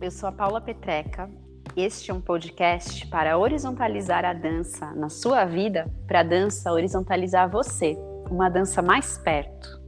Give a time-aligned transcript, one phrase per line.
[0.00, 1.28] Eu sou a Paula Petreca.
[1.76, 7.50] Este é um podcast para horizontalizar a dança na sua vida, para a dança horizontalizar
[7.50, 7.96] você,
[8.30, 9.78] uma dança mais perto.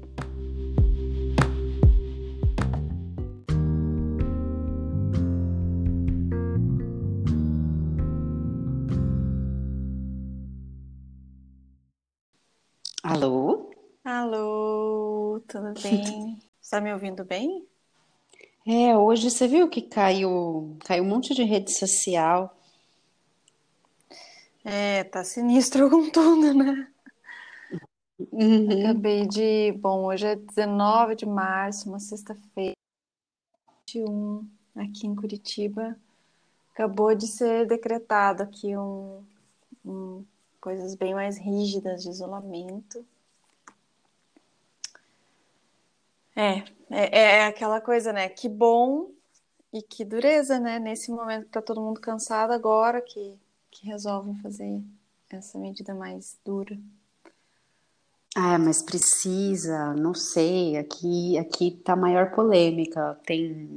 [13.02, 13.70] Alô?
[14.04, 16.38] Alô, tudo bem?
[16.60, 17.69] Está me ouvindo bem?
[18.66, 22.56] É, hoje você viu que caiu, caiu um monte de rede social.
[24.64, 26.88] É, tá sinistro com tudo, né?
[28.32, 28.80] Uhum.
[28.80, 29.72] Acabei de.
[29.78, 32.74] Bom, hoje é 19 de março, uma sexta-feira,
[33.86, 35.96] 21, aqui em Curitiba.
[36.74, 39.24] Acabou de ser decretado aqui um,
[39.84, 40.24] um
[40.60, 43.04] coisas bem mais rígidas de isolamento.
[46.40, 48.30] É, é, é aquela coisa, né?
[48.30, 49.10] Que bom
[49.70, 50.78] e que dureza, né?
[50.78, 53.34] Nesse momento que tá todo mundo cansado agora, que,
[53.70, 54.82] que resolvem fazer
[55.28, 56.78] essa medida mais dura.
[58.34, 60.78] Ah, mas precisa, não sei.
[60.78, 63.20] Aqui, aqui tá maior polêmica.
[63.26, 63.76] Tem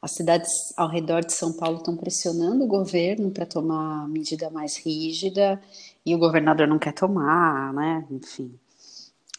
[0.00, 4.76] as cidades ao redor de São Paulo estão pressionando o governo para tomar medida mais
[4.76, 5.60] rígida
[6.04, 8.06] e o governador não quer tomar, né?
[8.12, 8.56] Enfim.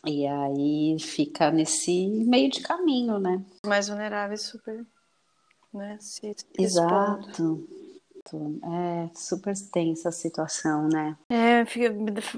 [0.08, 3.44] E aí fica nesse meio de caminho, né?
[3.66, 4.86] Mais vulneráveis, super,
[5.74, 5.98] né?
[6.00, 6.34] Se.
[6.58, 7.68] Exato.
[8.34, 11.18] É super tensa a situação, né?
[11.30, 11.64] É,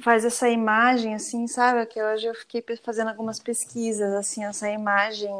[0.02, 1.85] faz essa imagem, assim, sabe?
[1.88, 5.34] Que hoje eu fiquei fazendo algumas pesquisas, assim, essa imagem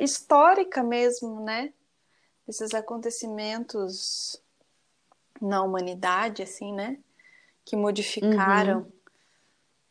[0.00, 1.72] histórica mesmo, né?
[2.46, 4.40] Esses acontecimentos
[5.40, 6.98] na humanidade, assim, né?
[7.64, 8.86] Que modificaram.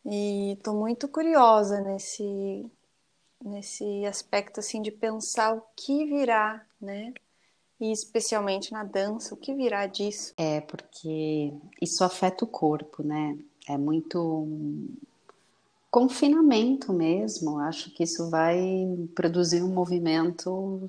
[0.04, 2.66] E tô muito curiosa nesse,
[3.44, 7.12] nesse aspecto, assim, de pensar o que virá, né?
[7.80, 10.34] E especialmente na dança, o que virá disso.
[10.36, 13.38] É porque isso afeta o corpo, né?
[13.68, 14.46] É muito
[15.90, 17.58] confinamento mesmo.
[17.58, 18.58] Acho que isso vai
[19.14, 20.88] produzir um movimento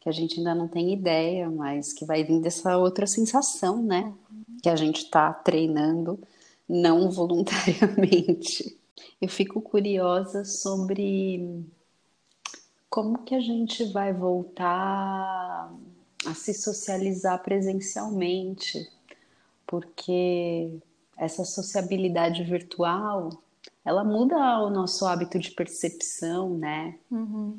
[0.00, 4.14] que a gente ainda não tem ideia, mas que vai vir dessa outra sensação, né?
[4.62, 6.18] Que a gente está treinando
[6.70, 8.78] não voluntariamente.
[9.20, 11.64] Eu fico curiosa sobre
[12.88, 15.74] como que a gente vai voltar
[16.24, 18.88] a se socializar presencialmente,
[19.66, 20.70] porque
[21.16, 23.30] essa sociabilidade virtual,
[23.84, 26.98] ela muda o nosso hábito de percepção, né?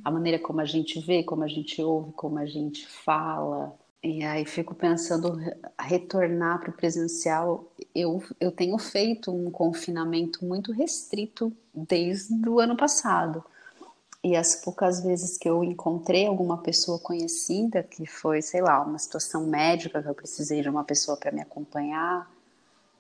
[0.06, 3.78] A maneira como a gente vê, como a gente ouve, como a gente fala.
[4.04, 7.72] E aí fico pensando re- retornar para o presencial.
[7.94, 13.44] Eu, eu tenho feito um confinamento muito restrito desde o ano passado.
[14.24, 19.00] E as poucas vezes que eu encontrei alguma pessoa conhecida, que foi, sei lá, uma
[19.00, 22.30] situação médica que eu precisei de uma pessoa para me acompanhar,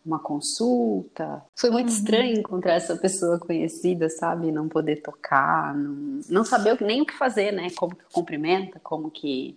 [0.06, 4.52] uma consulta, foi muito estranho encontrar essa pessoa conhecida, sabe?
[4.52, 7.70] Não poder tocar, não, não saber nem o que fazer, né?
[7.76, 9.56] Como que cumprimenta, como que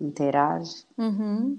[0.00, 0.84] interage.
[0.96, 1.58] Uhum.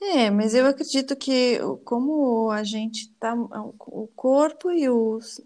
[0.00, 5.42] É, mas eu acredito que como a gente tá, o corpo e os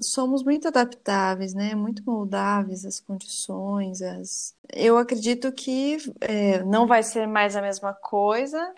[0.00, 1.74] somos muito adaptáveis, né?
[1.74, 4.54] Muito moldáveis às condições, às...
[4.72, 8.74] Eu acredito que é, não vai ser mais a mesma coisa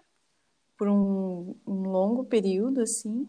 [0.76, 3.28] por um, um longo período, assim,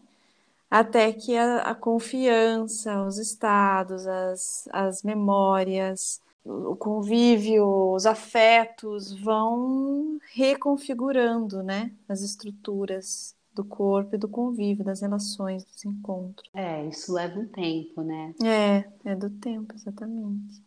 [0.70, 10.18] até que a, a confiança, os estados, as, as memórias, o convívio, os afetos vão
[10.34, 16.48] reconfigurando, né, as estruturas do corpo e do convívio, das relações, dos encontros.
[16.54, 18.34] É, isso leva um tempo, né?
[18.42, 20.62] É, é do tempo, exatamente.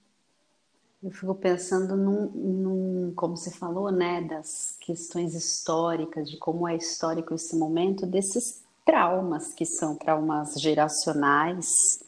[1.04, 6.76] Eu fico pensando num, num, como você falou, né, das questões históricas, de como é
[6.76, 12.04] histórico esse momento, desses traumas que são traumas geracionais,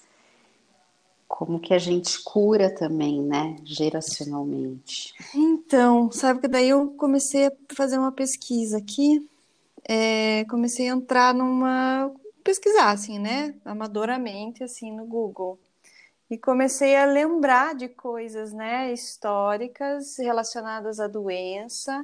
[1.38, 5.14] como que a gente cura também, né, geracionalmente.
[5.36, 9.24] Então, sabe que daí eu comecei a fazer uma pesquisa aqui,
[9.88, 12.12] é, comecei a entrar numa
[12.44, 15.60] pesquisar assim, né, amadoramente assim no Google.
[16.28, 22.04] E comecei a lembrar de coisas, né, históricas relacionadas à doença.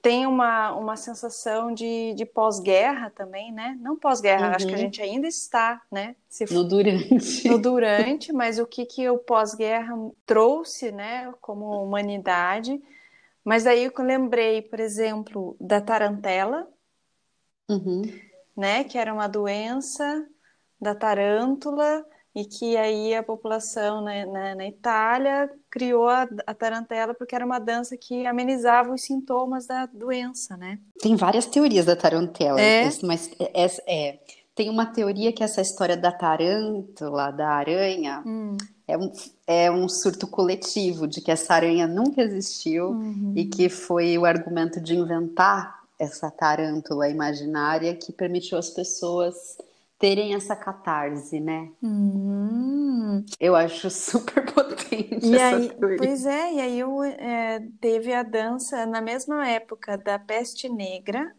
[0.00, 3.76] Tem uma, uma sensação de, de pós-guerra também, né?
[3.80, 4.54] Não pós-guerra, uhum.
[4.54, 4.82] acho que a uhum.
[4.82, 6.14] gente ainda está, né?
[6.28, 7.48] Se no durante.
[7.48, 12.80] No durante, mas o que, que o pós-guerra trouxe, né, como humanidade.
[13.44, 16.68] Mas aí eu lembrei, por exemplo, da tarantela,
[17.68, 18.02] uhum.
[18.56, 18.84] né?
[18.84, 20.26] Que era uma doença
[20.80, 22.06] da tarântula
[22.38, 27.44] e que aí a população né, na, na, Itália criou a, a, tarantela porque era
[27.44, 30.78] uma dança que amenizava os sintomas da doença, né?
[31.00, 32.88] Tem várias teorias da tarantela, é?
[33.02, 34.18] mas é, é, é,
[34.54, 38.56] tem uma teoria que essa história da tarântula, da aranha, hum.
[38.86, 39.12] é, um,
[39.44, 43.32] é um surto coletivo de que essa aranha nunca existiu uhum.
[43.34, 49.58] e que foi o argumento de inventar essa tarântula imaginária que permitiu às pessoas
[49.98, 51.70] terem essa catarse, né?
[51.82, 53.24] Hum.
[53.40, 55.26] Eu acho super potente.
[55.26, 60.18] E aí, pois é, e aí eu, é, teve a dança na mesma época da
[60.18, 61.34] peste negra,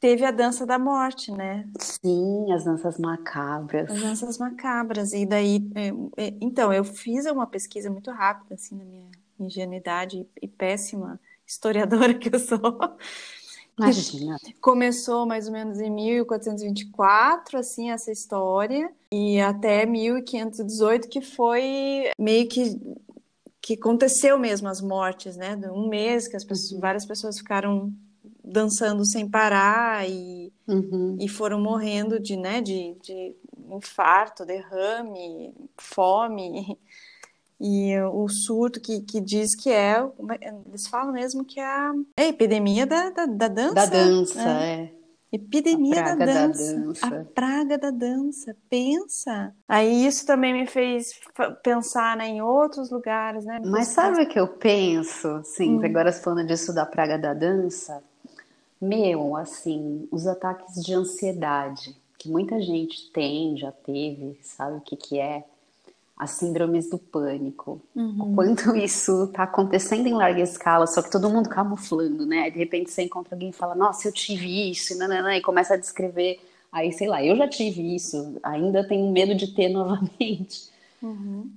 [0.00, 1.68] teve a dança da morte, né?
[1.78, 3.90] Sim, as danças macabras.
[3.90, 5.12] As danças macabras.
[5.12, 5.88] E daí, é,
[6.24, 12.14] é, então, eu fiz uma pesquisa muito rápida, assim, na minha ingenuidade e péssima historiadora
[12.14, 12.58] que eu sou.
[13.78, 14.36] Imagina.
[14.60, 22.48] Começou mais ou menos em 1424, assim, essa história, e até 1518, que foi meio
[22.48, 22.78] que
[23.64, 25.56] que aconteceu mesmo as mortes, né?
[25.72, 26.80] Um mês que as pessoas, uhum.
[26.80, 27.92] várias pessoas ficaram
[28.44, 31.16] dançando sem parar e, uhum.
[31.20, 33.36] e foram morrendo de, né, de, de
[33.70, 36.76] infarto, derrame, fome.
[37.64, 40.00] E o surto que, que diz que é,
[40.40, 43.74] é, eles falam mesmo que é a, é a epidemia da, da, da, dança.
[43.74, 44.74] Da dança, é.
[44.74, 44.92] é.
[45.30, 48.56] Epidemia da dança, da dança, A praga da dança.
[48.68, 49.54] Pensa.
[49.68, 51.18] Aí isso também me fez
[51.62, 53.60] pensar né, em outros lugares, né?
[53.64, 55.40] Mas sabe o que eu penso?
[55.44, 55.84] Sim, hum.
[55.84, 58.02] agora falando disso da praga da dança.
[58.80, 64.96] Meu, assim, os ataques de ansiedade que muita gente tem, já teve, sabe o que
[64.96, 65.44] que é?
[66.16, 67.80] As síndromes do pânico.
[67.94, 68.32] Uhum.
[68.32, 72.50] O quanto isso está acontecendo em larga escala, só que todo mundo camuflando, né?
[72.50, 74.94] De repente você encontra alguém e fala, nossa, eu tive isso,
[75.36, 76.40] e começa a descrever.
[76.70, 80.70] Aí, sei lá, eu já tive isso, ainda tenho medo de ter novamente.
[81.02, 81.50] Uhum.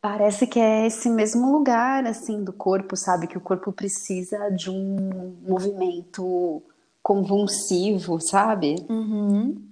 [0.00, 3.26] Parece que é esse mesmo lugar, assim, do corpo, sabe?
[3.26, 6.62] Que o corpo precisa de um movimento
[7.02, 8.76] convulsivo, sabe?
[8.88, 9.62] Uhum.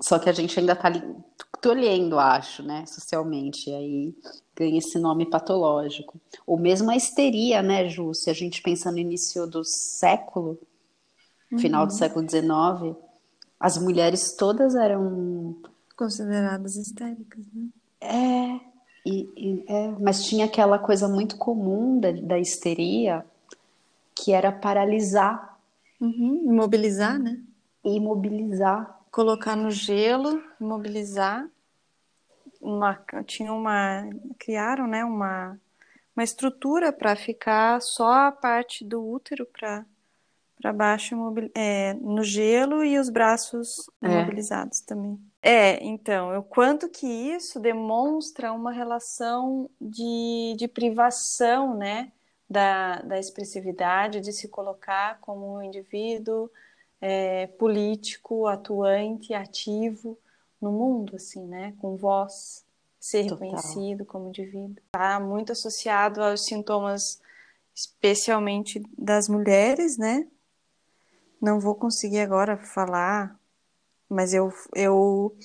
[0.00, 1.02] Só que a gente ainda tá ali
[1.60, 4.14] tolhendo, acho, né, socialmente, e aí
[4.54, 6.20] ganha esse nome patológico.
[6.46, 10.58] Ou mesmo a histeria, né, Ju, se a gente pensa no início do século,
[11.50, 11.58] uhum.
[11.58, 12.96] final do século XIX,
[13.58, 15.56] as mulheres todas eram...
[15.96, 17.68] Consideradas histéricas, né?
[18.00, 18.60] É,
[19.06, 23.24] e, e, é, mas tinha aquela coisa muito comum da, da histeria,
[24.14, 25.58] que era paralisar.
[26.00, 27.40] Uhum, imobilizar, né?
[27.82, 29.00] Imobilizar.
[29.14, 31.48] Colocar no gelo, imobilizar
[32.60, 35.56] uma, tinha uma, criaram, né, uma,
[36.16, 39.86] uma estrutura para ficar só a parte do útero para
[40.60, 41.14] para baixo
[41.54, 44.06] é, no gelo e os braços é.
[44.06, 45.20] imobilizados também.
[45.42, 52.10] É, então, o quanto que isso demonstra uma relação de, de privação, né,
[52.50, 56.50] da, da expressividade, de se colocar como um indivíduo
[57.06, 60.18] é, político, atuante, ativo,
[60.58, 61.74] no mundo, assim, né?
[61.78, 62.64] Com voz,
[62.98, 63.44] ser Total.
[63.44, 64.78] reconhecido como indivíduo.
[64.86, 67.20] Está muito associado aos sintomas,
[67.74, 70.26] especialmente das mulheres, né?
[71.38, 73.38] Não vou conseguir agora falar,
[74.08, 75.36] mas eu, eu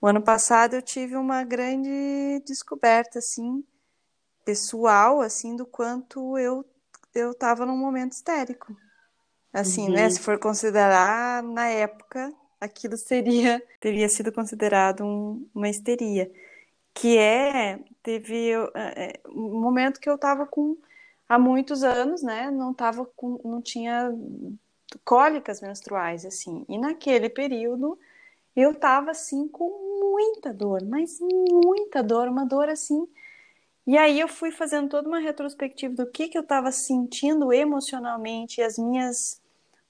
[0.00, 3.64] o ano passado eu tive uma grande descoberta, assim,
[4.44, 6.64] pessoal, assim, do quanto eu
[7.12, 8.76] eu estava num momento histérico.
[9.52, 9.88] Assim, né?
[9.88, 9.94] uhum.
[9.94, 10.10] né?
[10.10, 16.30] Se for considerar na época aquilo seria teria sido considerado um, uma histeria,
[16.94, 20.76] que é teve é, é um momento que eu estava com
[21.28, 22.50] há muitos anos, né?
[22.50, 24.12] Não tava com, não tinha
[25.04, 26.64] cólicas menstruais assim.
[26.68, 27.98] E naquele período
[28.56, 33.06] eu estava assim com muita dor, mas muita dor, uma dor assim.
[33.86, 38.62] E aí eu fui fazendo toda uma retrospectiva do que que eu estava sentindo emocionalmente,
[38.62, 39.39] as minhas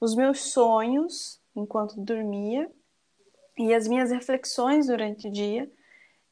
[0.01, 2.71] os meus sonhos enquanto dormia
[3.59, 5.71] e as minhas reflexões durante o dia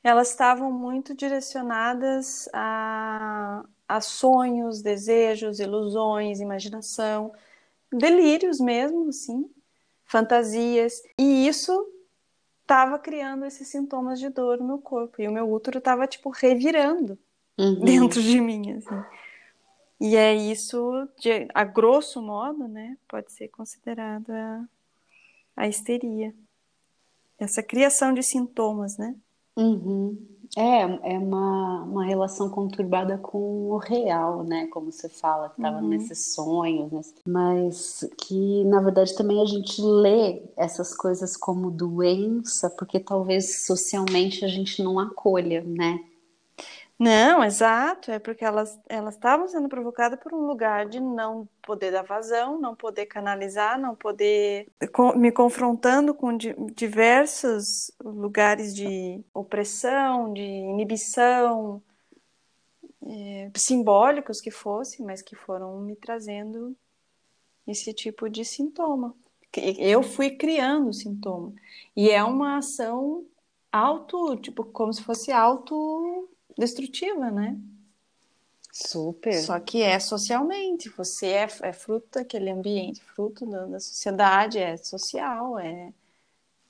[0.03, 7.33] elas estavam muito direcionadas a, a sonhos, desejos, ilusões, imaginação,
[7.93, 9.51] delírios mesmo, assim,
[10.05, 11.03] fantasias.
[11.19, 11.87] E isso
[12.63, 15.21] estava criando esses sintomas de dor no meu corpo.
[15.21, 17.19] E o meu útero estava, tipo, revirando
[17.59, 17.81] uhum.
[17.81, 19.05] dentro de mim, assim.
[20.01, 24.69] E é isso, de, a grosso modo, né, pode ser considerada
[25.57, 26.33] a histeria.
[27.39, 29.17] Essa criação de sintomas, né?
[29.57, 30.17] Uhum.
[30.57, 34.67] É, é uma, uma relação conturbada com o real, né?
[34.69, 35.89] Como você fala, que estava uhum.
[35.89, 37.15] nesses sonhos, nesse...
[37.27, 44.45] mas que na verdade também a gente lê essas coisas como doença, porque talvez socialmente
[44.45, 46.01] a gente não acolha, né?
[46.99, 51.93] Não, exato, é porque elas elas estavam sendo provocadas por um lugar de não poder
[51.93, 54.67] dar vazão, não poder canalizar, não poder
[55.15, 61.81] me confrontando com diversos lugares de opressão, de inibição,
[63.07, 66.77] é, simbólicos que fossem, mas que foram me trazendo
[67.65, 69.15] esse tipo de sintoma.
[69.79, 71.53] Eu fui criando sintoma.
[71.97, 73.25] E é uma ação
[73.73, 76.29] auto, tipo, como se fosse auto
[76.59, 77.57] destrutiva, né?
[78.73, 79.35] Super.
[79.35, 84.77] Só que é socialmente, você é, é fruto daquele ambiente, fruto da, da sociedade, é
[84.77, 85.93] social, é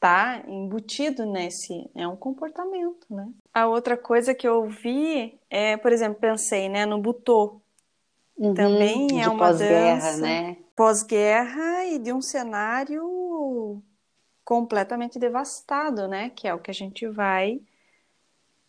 [0.01, 3.29] tá embutido nesse, é um comportamento, né?
[3.53, 7.61] A outra coisa que eu vi é, por exemplo, pensei, né, no butô.
[8.37, 10.57] Uhum, Também é uma dança né?
[10.77, 13.83] pós-guerra e de um cenário
[14.45, 16.31] completamente devastado, né?
[16.31, 17.61] Que é o que a gente vai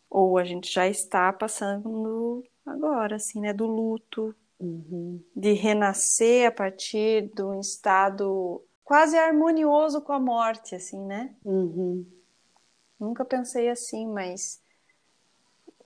[0.10, 3.54] ou a gente já está passando agora, assim, né?
[3.54, 5.22] Do luto, uhum.
[5.36, 11.36] de renascer a partir de um estado quase harmonioso com a morte, assim, né?
[11.46, 12.06] Uhum.
[13.00, 14.62] Nunca pensei assim, mas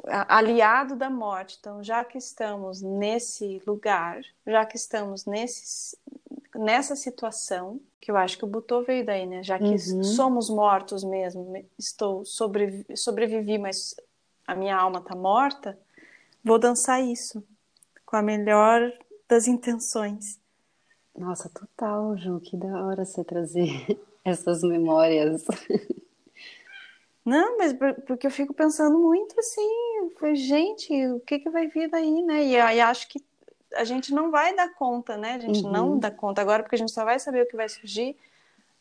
[0.07, 1.57] aliado da morte.
[1.59, 5.97] Então, já que estamos nesse lugar, já que estamos nesse,
[6.55, 9.43] nessa situação, que eu acho que o Butô veio daí, né?
[9.43, 10.03] Já que uhum.
[10.03, 13.95] somos mortos mesmo, estou sobrevi sobrevivi, mas
[14.45, 15.77] a minha alma tá morta,
[16.43, 17.43] vou dançar isso
[18.05, 18.91] com a melhor
[19.27, 20.39] das intenções.
[21.15, 23.69] Nossa, total, Ju, que da hora você trazer
[24.23, 25.45] essas memórias.
[27.25, 27.73] Não, mas
[28.05, 32.43] porque eu fico pensando muito assim, gente, o que que vai vir daí, né?
[32.43, 33.23] E aí acho que
[33.75, 35.35] a gente não vai dar conta, né?
[35.35, 35.71] A gente uhum.
[35.71, 38.17] não dá conta agora, porque a gente só vai saber o que vai surgir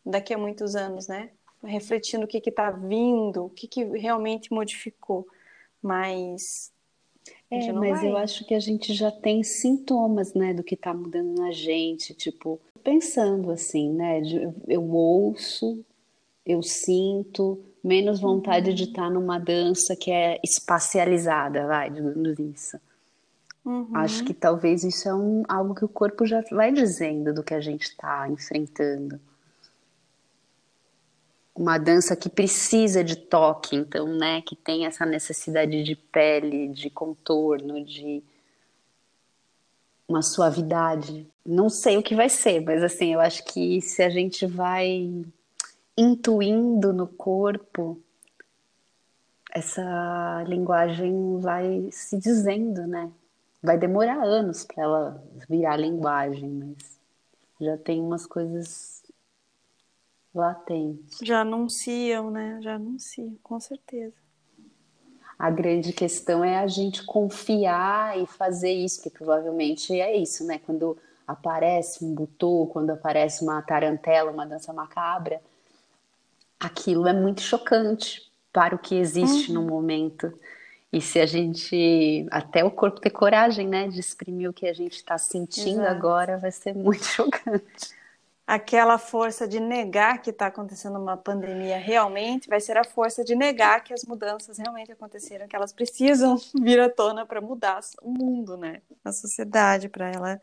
[0.04, 1.31] daqui a muitos anos, né?
[1.62, 5.26] Refletindo o que que tá vindo, o que que realmente modificou
[5.82, 6.70] mas.
[7.50, 8.10] É, mas vai.
[8.10, 12.14] eu acho que a gente já tem sintomas, né, do que está mudando na gente,
[12.14, 15.84] tipo, pensando assim, né, de, eu ouço,
[16.46, 18.74] eu sinto, menos vontade uhum.
[18.74, 22.78] de estar tá numa dança que é espacializada, vai, digamos isso.
[23.64, 23.94] Uhum.
[23.94, 27.54] Acho que talvez isso é um, algo que o corpo já vai dizendo do que
[27.54, 29.20] a gente está enfrentando
[31.54, 36.88] uma dança que precisa de toque, então, né, que tem essa necessidade de pele, de
[36.88, 38.23] contorno, de
[40.09, 41.26] uma suavidade.
[41.44, 45.25] Não sei o que vai ser, mas assim, eu acho que se a gente vai
[45.97, 48.00] intuindo no corpo,
[49.52, 53.11] essa linguagem vai se dizendo, né?
[53.62, 56.99] Vai demorar anos para ela virar linguagem, mas
[57.61, 59.01] já tem umas coisas
[60.34, 61.24] latente.
[61.24, 62.58] Já anunciam, né?
[62.62, 64.14] Já anunciam, com certeza.
[65.38, 70.60] A grande questão é a gente confiar e fazer isso, que provavelmente é isso, né?
[70.64, 70.96] Quando
[71.26, 75.40] aparece um butô, quando aparece uma tarantela, uma dança macabra,
[76.60, 79.62] aquilo é muito chocante para o que existe uhum.
[79.62, 80.32] no momento.
[80.92, 84.74] E se a gente, até o corpo ter coragem, né, de exprimir o que a
[84.74, 85.90] gente está sentindo Exato.
[85.90, 88.01] agora, vai ser muito chocante
[88.52, 93.35] aquela força de negar que está acontecendo uma pandemia realmente, vai ser a força de
[93.35, 98.11] negar que as mudanças realmente aconteceram, que elas precisam vir à tona para mudar o
[98.11, 98.82] mundo, né?
[99.02, 100.42] A sociedade, para ela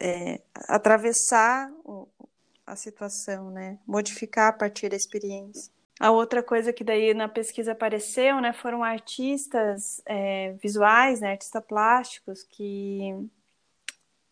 [0.00, 2.06] é, atravessar o,
[2.64, 3.80] a situação, né?
[3.84, 5.72] Modificar a partir da experiência.
[5.98, 11.64] A outra coisa que daí na pesquisa apareceu, né, foram artistas é, visuais, né, artistas
[11.66, 13.28] plásticos que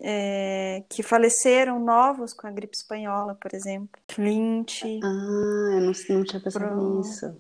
[0.01, 4.01] é, que faleceram novos com a gripe espanhola, por exemplo.
[4.07, 4.83] Clint.
[5.03, 6.99] Ah, eu não, não tinha pensado pro...
[6.99, 7.37] nisso.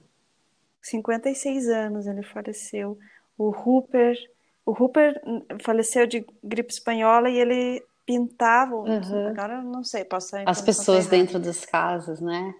[0.82, 2.98] 56 anos ele faleceu.
[3.36, 4.18] O Rupert,
[4.64, 5.20] o Rupert
[5.62, 9.28] faleceu de gripe espanhola e ele pintava, uhum.
[9.28, 12.54] agora eu não sei, posso As pessoas dentro das casas, né?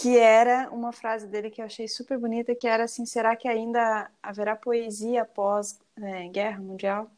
[0.00, 3.46] que era uma frase dele que eu achei super bonita, que era assim, será que
[3.46, 7.10] ainda haverá poesia após é, guerra mundial?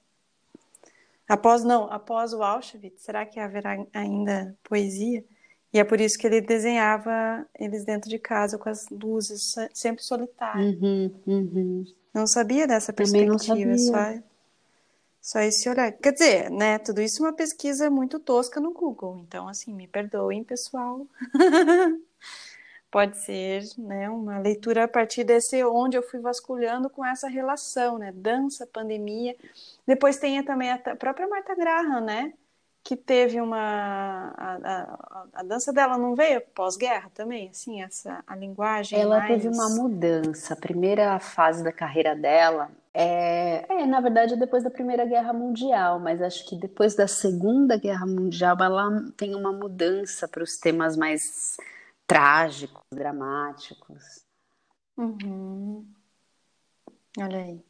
[1.33, 5.25] Após não, após o Auschwitz, será que haverá ainda poesia?
[5.73, 10.05] E é por isso que ele desenhava eles dentro de casa com as luzes sempre
[10.05, 10.79] solitárias.
[10.79, 11.85] Uhum, uhum.
[12.12, 14.23] Não sabia dessa perspectiva, só
[15.23, 15.91] só esse olhar.
[15.93, 19.89] Quer dizer, né, tudo isso é uma pesquisa muito tosca no Google, então assim, me
[19.89, 21.07] perdoem, pessoal.
[22.93, 27.97] Pode ser, né, uma leitura a partir desse onde eu fui vasculhando com essa relação,
[27.97, 29.35] né, dança, pandemia.
[29.87, 32.35] Depois tem também a própria Marta Graham, né,
[32.85, 38.37] que teve uma a, a, a dança dela não veio pós-guerra também, assim, essa a
[38.37, 39.29] linguagem Ela mais...
[39.29, 40.53] teve uma mudança.
[40.53, 45.99] A primeira fase da carreira dela é, é, na verdade, depois da Primeira Guerra Mundial,
[45.99, 50.95] mas acho que depois da Segunda Guerra Mundial ela tem uma mudança para os temas
[50.95, 51.57] mais
[52.07, 54.25] trágicos, dramáticos.
[54.97, 55.87] Uhum.
[57.19, 57.65] Olha aí.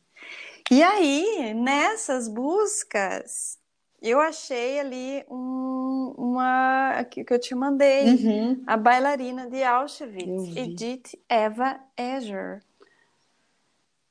[0.70, 3.58] E aí, nessas buscas,
[4.00, 8.62] eu achei ali um, uma que, que eu te mandei, uhum.
[8.66, 12.62] a bailarina de Auschwitz, Edith Eva Eger.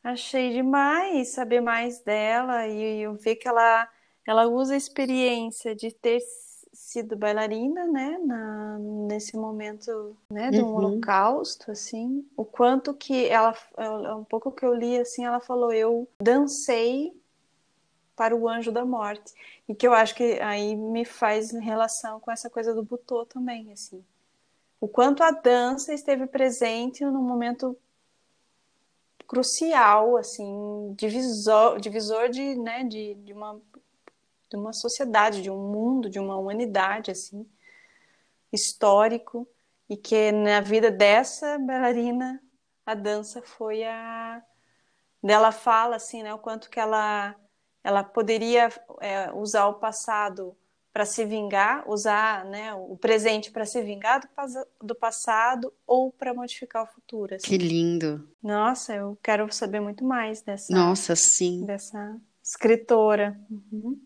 [0.03, 3.87] Achei demais saber mais dela e eu ver que ela,
[4.27, 6.19] ela usa a experiência de ter
[6.73, 10.75] sido bailarina, né, na, nesse momento, né, do uhum.
[10.75, 13.53] holocausto, assim, o quanto que ela,
[14.17, 17.13] um pouco que eu li, assim, ela falou, eu dancei
[18.15, 19.33] para o anjo da morte,
[19.67, 23.71] e que eu acho que aí me faz relação com essa coisa do butô também,
[23.71, 24.03] assim,
[24.79, 27.77] o quanto a dança esteve presente no momento
[29.31, 33.61] crucial, assim, divisor, divisor de, né, de, de, uma,
[34.51, 37.49] de uma sociedade, de um mundo, de uma humanidade, assim,
[38.51, 39.47] histórico,
[39.89, 42.41] e que na vida dessa bailarina,
[42.85, 44.43] a dança foi a...
[45.23, 47.35] Dela fala, assim, né, o quanto que ela,
[47.83, 50.57] ela poderia é, usar o passado
[50.91, 56.33] para se vingar, usar né, o presente para se vingar do, do passado ou para
[56.33, 57.35] modificar o futuro.
[57.35, 57.47] Assim.
[57.47, 58.27] Que lindo!
[58.43, 60.73] Nossa, eu quero saber muito mais dessa.
[60.73, 61.63] Nossa, sim.
[61.65, 63.39] Dessa escritora.
[63.49, 64.01] Uhum.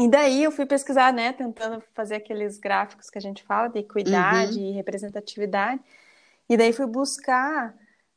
[0.00, 3.80] E daí eu fui pesquisar, né, tentando fazer aqueles gráficos que a gente fala de
[3.80, 4.70] equidade uhum.
[4.70, 5.80] e representatividade.
[6.48, 7.74] E daí fui buscar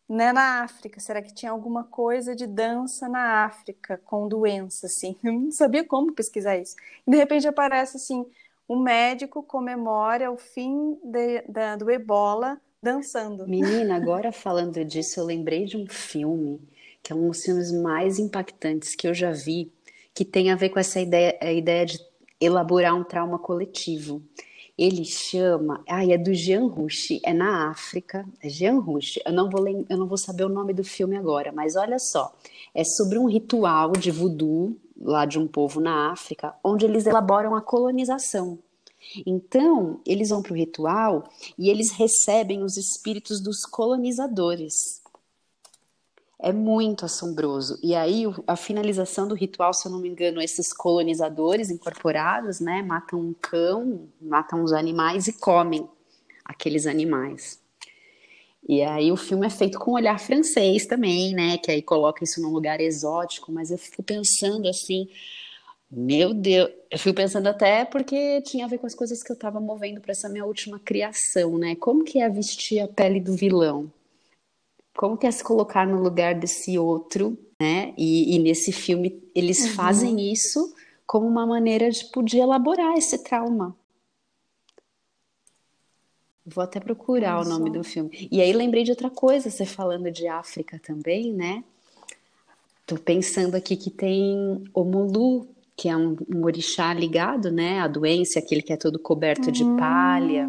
[0.08, 1.02] né, na África.
[1.02, 5.18] Será que tinha alguma coisa de dança na África com doença, assim?
[5.24, 6.76] Eu não sabia como pesquisar isso.
[7.06, 8.26] E de repente aparece assim,
[8.66, 13.46] o médico comemora o fim de, da, do ebola dançando.
[13.46, 16.62] Menina, agora falando disso, eu lembrei de um filme
[17.04, 19.70] que é um dos filmes mais impactantes que eu já vi,
[20.14, 22.00] que tem a ver com essa ideia, a ideia de
[22.40, 24.22] elaborar um trauma coletivo.
[24.78, 29.20] Ele chama, ah, é do Jean Rush, é na África, é Jean Rush.
[29.26, 32.34] Eu não vou eu não vou saber o nome do filme agora, mas olha só,
[32.74, 37.56] é sobre um ritual de voodoo lá de um povo na África, onde eles elaboram
[37.56, 38.58] a colonização.
[39.26, 41.24] Então, eles vão para o ritual
[41.58, 45.03] e eles recebem os espíritos dos colonizadores.
[46.40, 47.80] É muito assombroso.
[47.82, 52.82] E aí, a finalização do ritual, se eu não me engano, esses colonizadores incorporados, né,
[52.82, 55.88] matam um cão, matam os animais e comem
[56.44, 57.62] aqueles animais.
[58.68, 62.24] E aí o filme é feito com um olhar francês também, né, que aí coloca
[62.24, 65.08] isso num lugar exótico, mas eu fico pensando assim,
[65.92, 69.36] meu Deus, eu fico pensando até porque tinha a ver com as coisas que eu
[69.36, 71.76] estava movendo para essa minha última criação, né?
[71.76, 73.92] Como que é vestir a pele do vilão?
[74.96, 77.94] Como que é se colocar no lugar desse outro, né?
[77.98, 79.70] E, e nesse filme eles uhum.
[79.70, 80.74] fazem isso
[81.06, 83.76] como uma maneira de poder elaborar esse trauma.
[86.46, 87.50] Vou até procurar Nossa.
[87.50, 88.28] o nome do filme.
[88.32, 91.64] E aí lembrei de outra coisa, você falando de África também, né?
[92.86, 97.88] Tô pensando aqui que tem o Mulu, que é um, um orixá ligado, né, à
[97.88, 100.48] doença, aquele que é todo coberto de palha.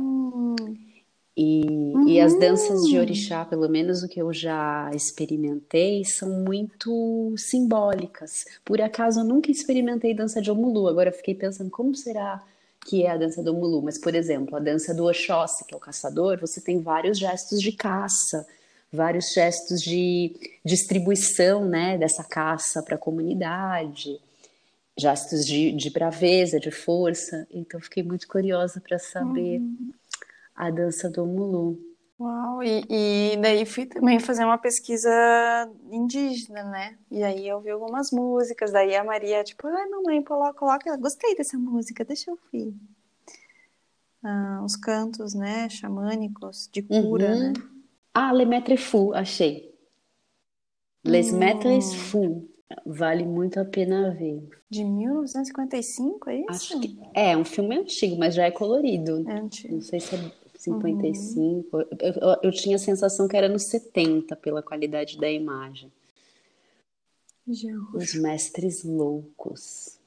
[1.36, 2.08] E, uhum.
[2.08, 8.44] e as danças de orixá, pelo menos o que eu já experimentei, são muito simbólicas.
[8.64, 12.40] Por acaso eu nunca experimentei dança de Omulu, agora eu fiquei pensando como será
[12.86, 13.82] que é a dança do Omulu.
[13.82, 17.60] Mas, por exemplo, a dança do Oxóssi, que é o caçador, você tem vários gestos
[17.60, 18.46] de caça,
[18.92, 24.20] vários gestos de distribuição né, dessa caça para a comunidade,
[24.96, 27.44] gestos de, de braveza, de força.
[27.50, 29.58] Então, fiquei muito curiosa para saber.
[29.58, 29.92] Uhum
[30.54, 31.78] a dança do Mulu.
[32.18, 35.10] Uau, e, e daí fui também fazer uma pesquisa
[35.90, 36.96] indígena, né?
[37.10, 41.34] E aí eu vi algumas músicas, daí a Maria, tipo, ai mamãe, coloca, coloca, gostei
[41.34, 42.72] dessa música, deixa eu ouvir.
[44.22, 47.38] ah, os cantos, né, xamânicos de cura, Uhum.
[47.40, 47.52] né?
[48.14, 49.74] Ah, Le Maître Fou, achei.
[51.04, 51.38] Les Hum.
[51.40, 52.42] Maîtres Fous.
[52.86, 54.48] Vale muito a pena ver.
[54.70, 56.46] De 1955, é isso?
[56.50, 59.28] Acho que é um filme antigo, mas já é colorido.
[59.28, 59.74] É antigo.
[59.74, 60.18] Não sei se é
[60.64, 61.80] 55.
[61.80, 65.90] Eu, eu- eu tinha a sensação que era nos 70 pela qualidade da imagem.
[67.46, 69.98] Jean Os Mestres Loucos.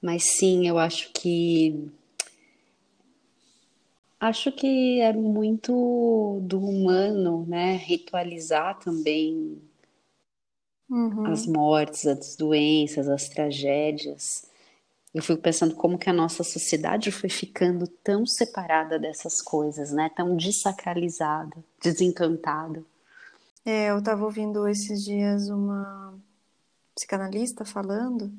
[0.00, 1.88] Mas sim, eu acho que
[4.18, 7.76] acho que é muito do humano, né?
[7.76, 9.60] Ritualizar também
[10.90, 11.26] Uhum.
[11.26, 14.44] as mortes, as doenças, as tragédias.
[15.14, 20.10] Eu fico pensando como que a nossa sociedade foi ficando tão separada dessas coisas, né?
[20.14, 22.84] Tão desacralizada, desencantada.
[23.64, 26.14] É, eu estava ouvindo esses dias uma
[26.94, 28.32] psicanalista falando,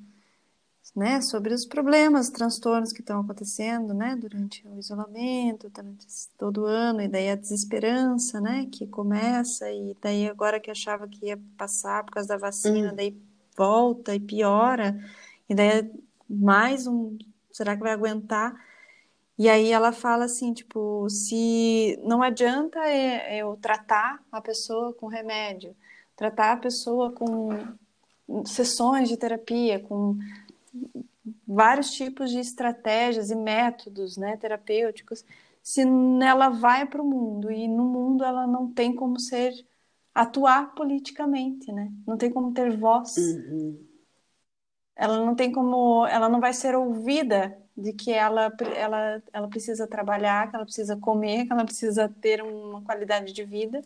[0.95, 6.05] né, sobre os problemas, os transtornos que estão acontecendo, né, durante o isolamento, durante
[6.37, 11.27] todo ano, e daí a desesperança, né, que começa, e daí agora que achava que
[11.27, 13.17] ia passar por causa da vacina, daí
[13.55, 14.99] volta e piora,
[15.49, 15.91] e daí é
[16.29, 17.17] mais um,
[17.51, 18.53] será que vai aguentar?
[19.37, 25.07] E aí ela fala assim, tipo, se não adianta é- eu tratar a pessoa com
[25.07, 25.75] remédio,
[26.15, 27.49] tratar a pessoa com
[28.45, 30.17] sessões de terapia, com
[31.47, 35.25] vários tipos de estratégias e métodos, né, terapêuticos,
[35.61, 35.81] se
[36.23, 39.53] ela vai para o mundo e no mundo ela não tem como ser
[40.13, 41.91] atuar politicamente, né?
[42.05, 43.15] Não tem como ter voz.
[43.17, 43.79] Uhum.
[44.95, 49.87] Ela não tem como, ela não vai ser ouvida de que ela, ela, ela precisa
[49.87, 53.81] trabalhar, que ela precisa comer, que ela precisa ter uma qualidade de vida.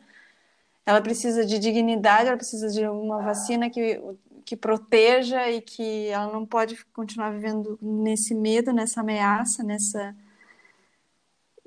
[0.85, 4.01] Ela precisa de dignidade, ela precisa de uma vacina que,
[4.45, 10.15] que proteja e que ela não pode continuar vivendo nesse medo, nessa ameaça, nessa.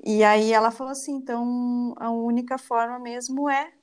[0.03, 3.73] E aí ela falou assim: então a única forma mesmo é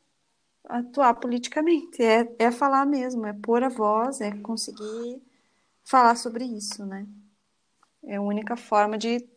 [0.65, 5.23] atuar politicamente, é, é falar mesmo, é pôr a voz, é conseguir
[5.85, 7.07] falar sobre isso, né?
[8.03, 9.29] É a única forma de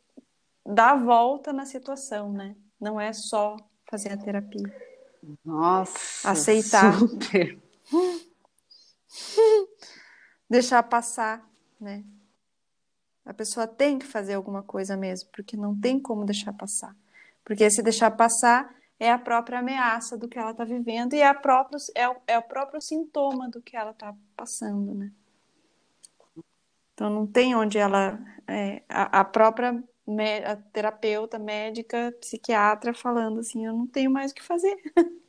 [0.65, 2.55] dar a volta na situação, né?
[2.79, 3.57] Não é só
[3.89, 4.73] fazer a terapia.
[5.43, 6.97] Nossa, Aceitar.
[6.97, 7.59] super.
[10.49, 11.47] Deixar passar,
[11.79, 12.03] né?
[13.25, 16.95] A pessoa tem que fazer alguma coisa mesmo, porque não tem como deixar passar.
[17.43, 21.27] Porque se deixar passar é a própria ameaça do que ela está vivendo e é,
[21.27, 25.11] a próprio, é, o, é o próprio sintoma do que ela está passando, né?
[26.93, 28.19] Então não tem onde ela.
[28.47, 29.81] É, a, a, própria
[30.45, 34.75] a terapeuta, médica, psiquiatra falando assim, eu não tenho mais o que fazer.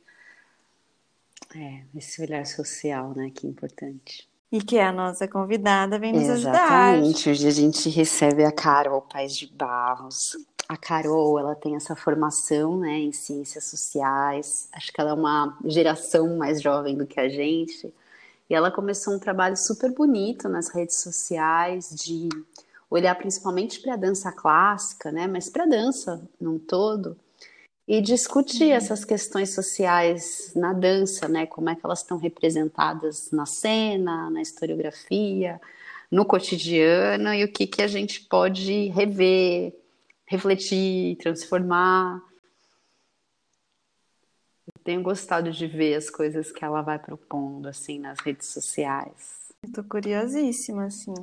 [1.55, 4.29] É, esse olhar social, né, que é importante.
[4.51, 6.47] E que a nossa convidada vem nos Exatamente.
[6.47, 6.93] ajudar.
[6.93, 7.29] Exatamente.
[7.29, 10.37] Hoje a gente recebe a Carol Paz de Barros.
[10.67, 14.69] A Carol, ela tem essa formação, né, em ciências sociais.
[14.71, 17.93] Acho que ela é uma geração mais jovem do que a gente.
[18.49, 22.27] E ela começou um trabalho super bonito nas redes sociais de
[22.89, 27.17] olhar principalmente para a dança clássica, né, mas para a dança num todo,
[27.87, 28.73] e discutir uhum.
[28.73, 34.41] essas questões sociais na dança, né, como é que elas estão representadas na cena, na
[34.41, 35.59] historiografia,
[36.09, 39.73] no cotidiano e o que que a gente pode rever,
[40.25, 42.21] refletir, transformar.
[44.67, 49.51] Eu tenho gostado de ver as coisas que ela vai propondo assim nas redes sociais.
[49.63, 51.13] Estou curiosíssima assim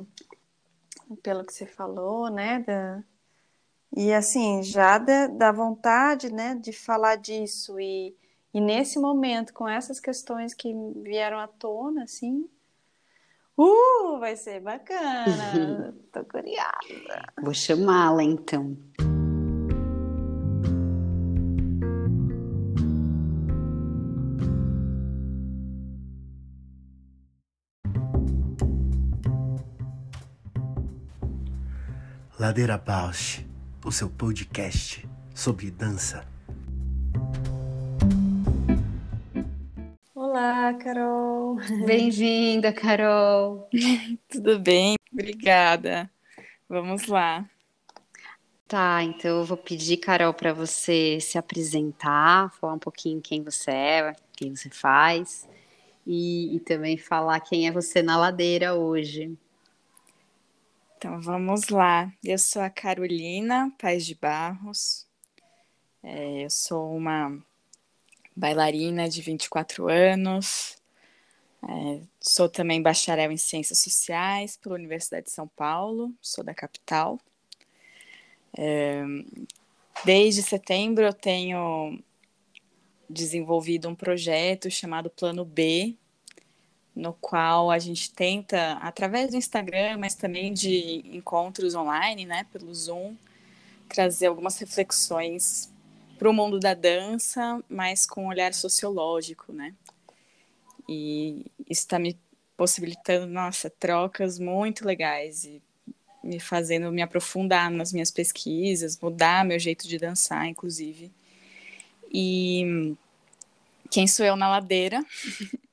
[1.17, 2.59] pelo que você falou, né?
[2.59, 3.03] Da...
[3.95, 8.15] E assim, já da, da vontade, né, de falar disso e,
[8.53, 10.73] e nesse momento, com essas questões que
[11.03, 12.47] vieram à tona, assim,
[13.57, 15.93] uh, vai ser bacana.
[16.13, 17.33] Tô curiosa.
[17.41, 18.77] Vou chamá-la então.
[32.39, 33.45] Ladeira Bausch,
[33.83, 36.27] o seu podcast sobre dança.
[40.13, 41.57] Olá, Carol.
[41.85, 43.69] Bem-vinda, Carol.
[44.27, 44.95] Tudo bem?
[45.11, 46.11] Obrigada.
[46.67, 47.49] Vamos lá.
[48.67, 53.71] Tá, então eu vou pedir, Carol, para você se apresentar, falar um pouquinho quem você
[53.71, 55.47] é, quem você faz,
[56.05, 59.35] e, e também falar quem é você na ladeira hoje.
[60.99, 62.11] Então vamos lá.
[62.21, 65.07] Eu sou a Carolina Paz de Barros.
[66.03, 67.41] É, eu sou uma
[68.35, 70.77] bailarina de 24 anos.
[71.63, 77.17] É, sou também bacharel em Ciências Sociais pela Universidade de São Paulo, sou da capital.
[78.57, 79.01] É,
[80.03, 81.97] desde setembro eu tenho
[83.09, 85.95] desenvolvido um projeto chamado Plano B,
[86.99, 92.73] no qual a gente tenta, através do Instagram, mas também de encontros online, né, pelo
[92.75, 93.15] Zoom,
[93.87, 95.71] trazer algumas reflexões
[96.17, 99.73] para o mundo da dança, mas com um olhar sociológico, né?
[100.87, 102.19] E está me
[102.57, 105.61] possibilitando, nossa, trocas muito legais e
[106.21, 111.09] me fazendo me aprofundar nas minhas pesquisas, mudar meu jeito de dançar, inclusive.
[112.11, 112.93] E
[113.89, 115.05] quem sou eu na ladeira?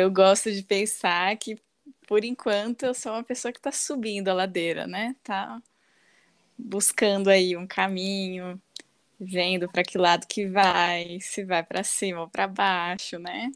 [0.00, 1.58] eu gosto de pensar que,
[2.06, 5.14] por enquanto, eu sou uma pessoa que está subindo a ladeira, né?
[5.22, 5.62] Tá
[6.58, 8.60] buscando aí um caminho,
[9.18, 13.50] vendo para que lado que vai, se vai para cima ou para baixo, né?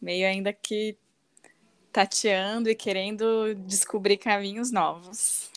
[0.00, 0.96] Meio ainda que
[1.92, 5.50] tateando e querendo descobrir caminhos novos.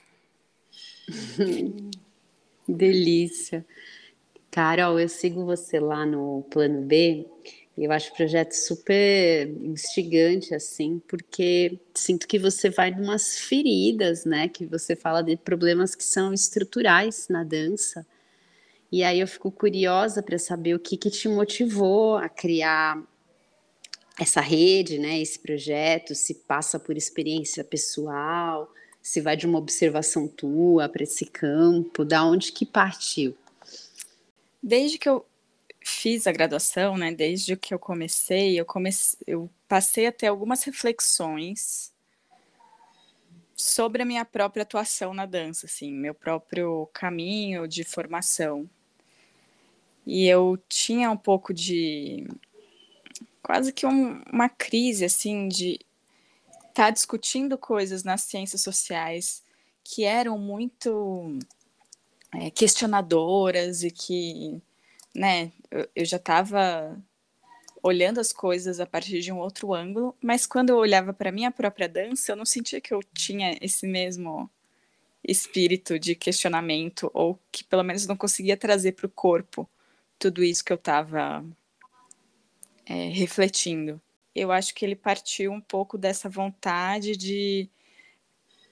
[2.68, 3.66] Delícia.
[4.52, 7.28] Carol, eu sigo você lá no Plano B
[7.78, 14.24] eu acho o projeto super instigante, assim, porque sinto que você vai em umas feridas,
[14.24, 14.48] né?
[14.48, 18.08] Que você fala de problemas que são estruturais na dança.
[18.90, 23.04] E aí eu fico curiosa para saber o que, que te motivou a criar
[24.18, 25.20] essa rede, né?
[25.20, 31.26] Esse projeto, se passa por experiência pessoal, se vai de uma observação tua para esse
[31.26, 33.36] campo, da onde que partiu?
[34.64, 35.26] Desde que eu
[35.88, 40.64] fiz a graduação, né, desde que eu comecei, eu, comecei, eu passei a ter algumas
[40.64, 41.94] reflexões
[43.56, 48.68] sobre a minha própria atuação na dança, assim, meu próprio caminho de formação.
[50.08, 52.28] E eu tinha um pouco de
[53.44, 55.74] quase que um, uma crise assim de
[56.70, 59.44] estar tá discutindo coisas nas ciências sociais
[59.84, 61.38] que eram muito
[62.34, 64.60] é, questionadoras e que,
[65.16, 67.02] né, eu, já estava
[67.82, 71.52] olhando as coisas a partir de um outro ângulo, mas quando eu olhava para minha
[71.52, 74.50] própria dança, eu não sentia que eu tinha esse mesmo
[75.28, 79.70] espírito de questionamento ou que pelo menos não conseguia trazer para o corpo
[80.20, 81.46] tudo isso que eu estava
[82.86, 84.02] é, refletindo.
[84.36, 87.70] Eu acho que ele partiu um pouco dessa vontade de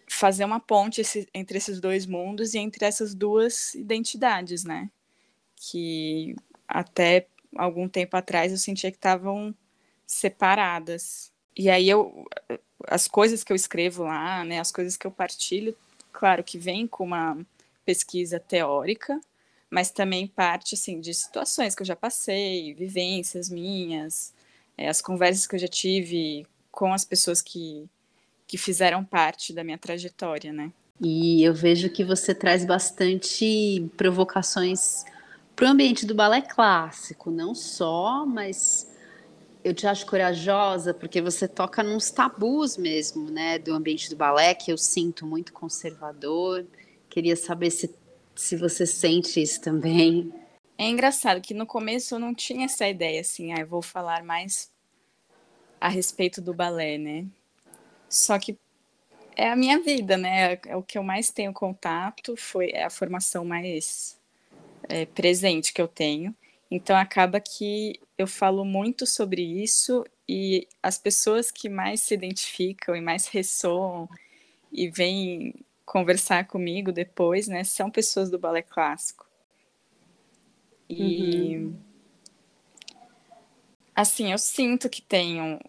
[0.07, 4.89] fazer uma ponte esse, entre esses dois mundos e entre essas duas identidades, né?
[5.71, 6.35] Que
[6.67, 9.53] até algum tempo atrás eu sentia que estavam
[10.05, 11.31] separadas.
[11.55, 12.25] E aí eu
[12.87, 15.73] as coisas que eu escrevo lá, né, as coisas que eu partilho,
[16.11, 17.37] claro que vem com uma
[17.85, 19.19] pesquisa teórica,
[19.69, 24.33] mas também parte assim de situações que eu já passei, vivências minhas,
[24.77, 27.89] é, as conversas que eu já tive com as pessoas que
[28.45, 30.71] que fizeram parte da minha trajetória, né?
[31.01, 35.05] E eu vejo que você traz bastante provocações
[35.55, 38.91] para o ambiente do balé clássico, não só, mas
[39.63, 44.53] eu te acho corajosa porque você toca nos tabus mesmo, né, do ambiente do balé
[44.53, 46.65] que eu sinto muito conservador.
[47.09, 47.93] Queria saber se,
[48.35, 50.33] se você sente isso também.
[50.77, 54.71] É engraçado que no começo eu não tinha essa ideia assim, ah, vou falar mais
[55.79, 57.25] a respeito do balé, né?
[58.09, 58.57] Só que
[59.35, 60.59] é a minha vida, né?
[60.65, 64.19] É o que eu mais tenho contato, foi a formação mais
[64.89, 66.35] é, presente que eu tenho.
[66.69, 72.95] Então acaba que eu falo muito sobre isso e as pessoas que mais se identificam
[72.95, 74.09] e mais ressoam
[74.71, 75.53] e vêm
[75.85, 79.27] conversar comigo depois, né, são pessoas do balé clássico.
[80.89, 81.75] E uhum.
[83.95, 85.59] assim, eu sinto que tem um,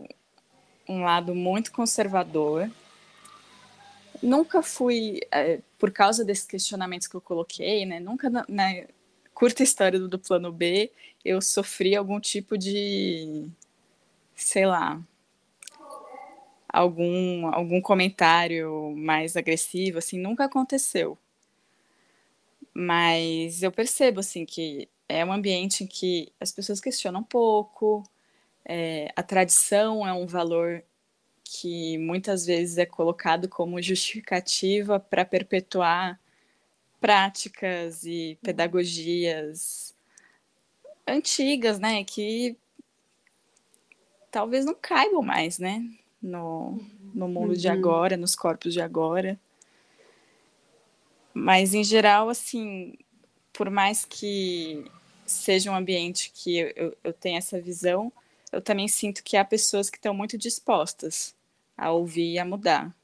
[0.89, 2.71] um lado muito conservador.
[4.23, 8.01] Nunca fui, é, por causa desses questionamentos que eu coloquei, né?
[8.01, 8.71] Nunca na, na,
[9.35, 10.91] curta história do, plano B
[11.25, 13.49] eu sofri algum tipo de,
[14.35, 15.03] sei lá,
[16.69, 21.19] algum algum comentário mais agressivo, assim, nunca aconteceu.
[22.73, 28.03] Mas eu percebo assim que é um ambiente em que as pessoas questionam um pouco,
[28.65, 30.83] é, a tradição é um valor
[31.45, 36.19] que muitas vezes é colocado como justificativa para perpetuar
[37.05, 39.95] práticas e pedagogias
[41.07, 42.57] antigas, né, que
[44.31, 45.87] talvez não caibam mais, né,
[46.23, 46.81] no,
[47.15, 47.59] no mundo uhum.
[47.59, 49.39] de agora, nos corpos de agora.
[51.35, 52.97] Mas em geral, assim,
[53.53, 54.91] por mais que
[55.27, 58.11] seja um ambiente que eu, eu, eu tenha essa visão,
[58.51, 61.35] eu também sinto que há pessoas que estão muito dispostas
[61.77, 62.97] a ouvir e a mudar.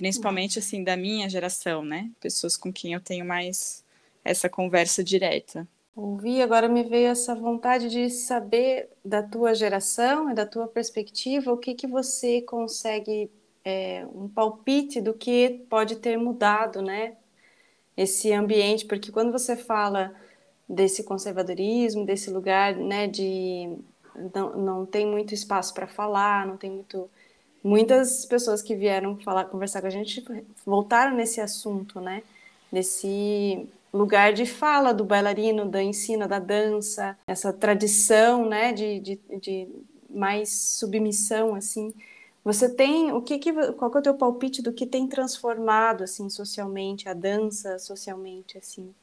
[0.00, 0.64] Principalmente, uhum.
[0.64, 2.10] assim, da minha geração, né?
[2.18, 3.84] Pessoas com quem eu tenho mais
[4.24, 5.68] essa conversa direta.
[5.94, 11.52] Ouvi, agora me veio essa vontade de saber da tua geração e da tua perspectiva,
[11.52, 13.30] o que que você consegue,
[13.62, 17.16] é, um palpite do que pode ter mudado, né?
[17.94, 20.14] Esse ambiente, porque quando você fala
[20.66, 23.76] desse conservadorismo, desse lugar, né, de
[24.34, 27.10] não, não tem muito espaço para falar, não tem muito
[27.62, 30.24] muitas pessoas que vieram falar conversar com a gente
[30.64, 32.22] voltaram nesse assunto, né?
[32.70, 39.20] Nesse lugar de fala do bailarino, da ensina, da dança, essa tradição, né, de, de,
[39.40, 39.68] de
[40.08, 41.92] mais submissão, assim.
[42.44, 46.04] Você tem o que, que qual que é o teu palpite do que tem transformado
[46.04, 48.94] assim socialmente a dança socialmente assim?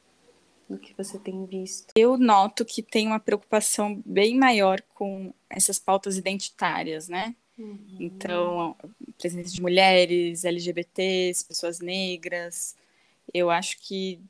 [0.68, 1.94] do que você tem visto?
[1.96, 7.34] Eu noto que tem uma preocupação bem maior com essas pautas identitárias, né?
[7.58, 7.96] Uhum.
[7.98, 8.76] Então,
[9.18, 12.76] presença de mulheres, LGBTs, pessoas negras.
[13.34, 14.20] Eu acho que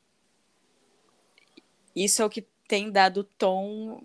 [1.95, 4.03] isso é o que tem dado tom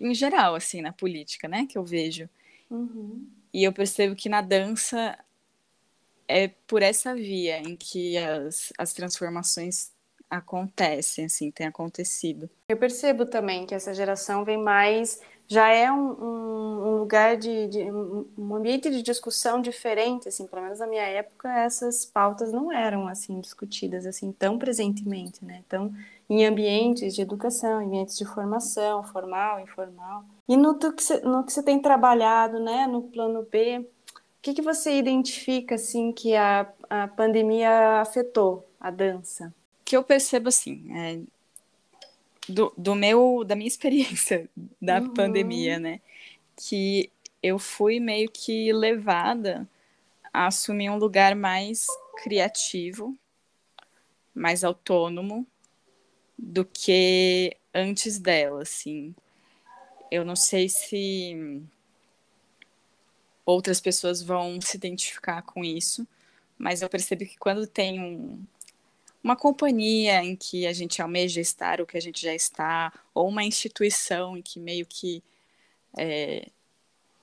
[0.00, 1.66] em geral, assim, na política, né?
[1.66, 2.28] Que eu vejo.
[2.70, 3.26] Uhum.
[3.52, 5.18] E eu percebo que na dança
[6.28, 9.92] é por essa via em que as, as transformações
[10.28, 12.50] acontecem, assim, tem acontecido.
[12.68, 17.68] Eu percebo também que essa geração vem mais, já é um, um, um lugar de,
[17.68, 22.72] de, um ambiente de discussão diferente, assim, pelo menos na minha época essas pautas não
[22.72, 25.62] eram assim discutidas assim tão presentemente, né?
[25.68, 25.92] Tão
[26.28, 30.24] em ambientes de educação, ambientes de formação, formal, informal.
[30.48, 34.54] E no que você, no que você tem trabalhado, né, no plano B, o que,
[34.54, 39.52] que você identifica assim que a, a pandemia afetou a dança?
[39.86, 41.20] que eu percebo assim, é,
[42.48, 44.48] do, do meu, da minha experiência
[44.80, 45.14] da uhum.
[45.14, 46.00] pandemia, né?
[46.56, 47.10] Que
[47.42, 49.68] eu fui meio que levada
[50.32, 51.86] a assumir um lugar mais
[52.22, 53.16] criativo,
[54.34, 55.46] mais autônomo
[56.38, 59.14] do que antes dela, assim.
[60.10, 61.62] Eu não sei se
[63.44, 66.06] outras pessoas vão se identificar com isso,
[66.58, 68.44] mas eu percebo que quando tem um,
[69.26, 73.28] uma companhia em que a gente almeja estar o que a gente já está, ou
[73.28, 75.20] uma instituição em que meio que
[75.98, 76.48] é,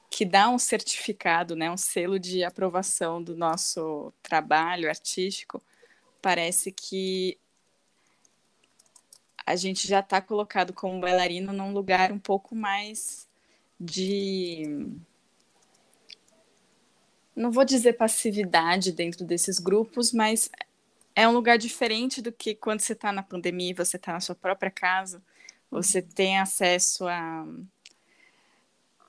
[0.09, 5.63] que dá um certificado, né, um selo de aprovação do nosso trabalho artístico,
[6.21, 7.37] parece que
[9.45, 13.29] a gente já está colocado como bailarino num lugar um pouco mais
[13.79, 14.91] de
[17.33, 20.49] não vou dizer passividade dentro desses grupos, mas
[21.15, 24.19] é um lugar diferente do que quando você está na pandemia e você está na
[24.19, 25.21] sua própria casa.
[25.69, 26.07] Você uhum.
[26.07, 27.45] tem acesso a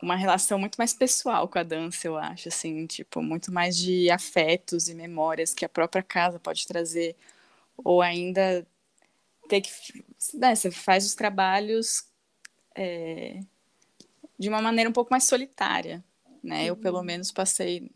[0.03, 4.11] uma relação muito mais pessoal com a dança, eu acho, assim, tipo, muito mais de
[4.11, 7.17] afetos e memórias que a própria casa pode trazer,
[7.79, 8.67] ou ainda
[9.49, 9.71] ter que,
[10.35, 12.07] né, você faz os trabalhos
[12.75, 13.41] é,
[14.39, 16.05] de uma maneira um pouco mais solitária,
[16.43, 16.67] né?
[16.67, 17.05] Eu pelo uhum.
[17.05, 17.91] menos passei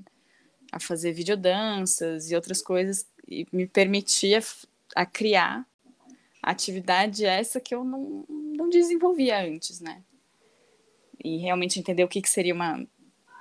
[0.73, 4.41] a fazer videodanças e outras coisas e me permitia
[4.95, 5.67] a criar
[6.43, 10.03] atividade essa que eu não, não desenvolvia antes, né?
[11.23, 12.87] E realmente entender o que, que seria uma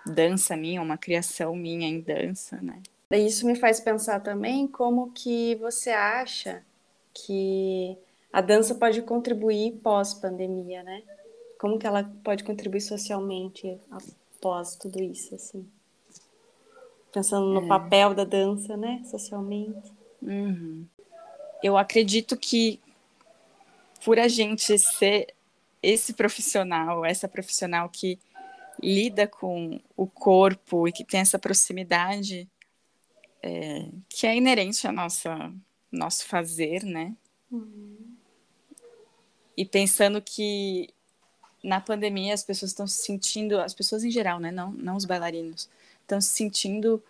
[0.06, 2.82] dança minha, uma criação minha em dança, né?
[3.12, 6.66] Isso me faz pensar também como que você acha
[7.14, 7.98] que
[8.34, 11.04] a dança pode contribuir pós-pandemia, né?
[11.58, 15.66] Como que ela pode contribuir socialmente após tudo isso, assim?
[17.18, 17.68] Pensando no é.
[17.68, 19.92] papel da dança, né, socialmente.
[20.22, 20.86] Uhum.
[21.64, 22.80] Eu acredito que
[24.06, 25.34] por a gente ser
[25.82, 28.20] esse profissional, essa profissional que
[28.82, 32.48] lida com o corpo e que tem essa proximidade
[33.42, 35.28] é, que é inerente ao nosso,
[35.92, 37.16] nosso fazer, né?
[37.52, 38.16] Uhum.
[39.56, 40.90] E pensando que
[41.64, 44.52] na pandemia as pessoas estão se sentindo, as pessoas em geral, né?
[44.52, 45.68] Não, não os bailarinos,
[46.08, 47.04] estão se sentindo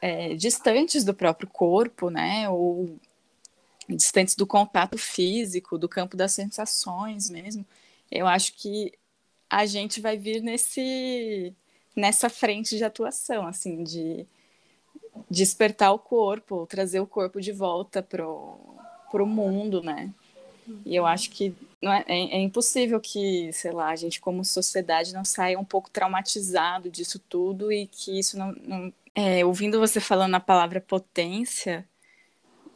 [0.00, 2.48] é, distantes do próprio corpo, né?
[2.50, 2.98] Ou
[3.88, 7.64] distantes do contato físico, do campo das sensações mesmo.
[8.10, 8.92] Eu acho que
[9.48, 11.54] a gente vai vir nesse
[11.96, 14.26] nessa frente de atuação, assim, de
[15.30, 18.58] despertar o corpo, trazer o corpo de volta pro,
[19.12, 20.12] pro mundo, né?
[20.84, 25.12] E eu acho que é, é, é, impossível que, sei lá, a gente como sociedade
[25.12, 30.00] não saia um pouco traumatizado disso tudo e que isso não, não é, ouvindo você
[30.00, 31.86] falando a palavra potência,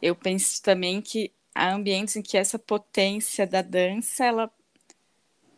[0.01, 4.51] eu penso também que há ambientes em que essa potência da dança ela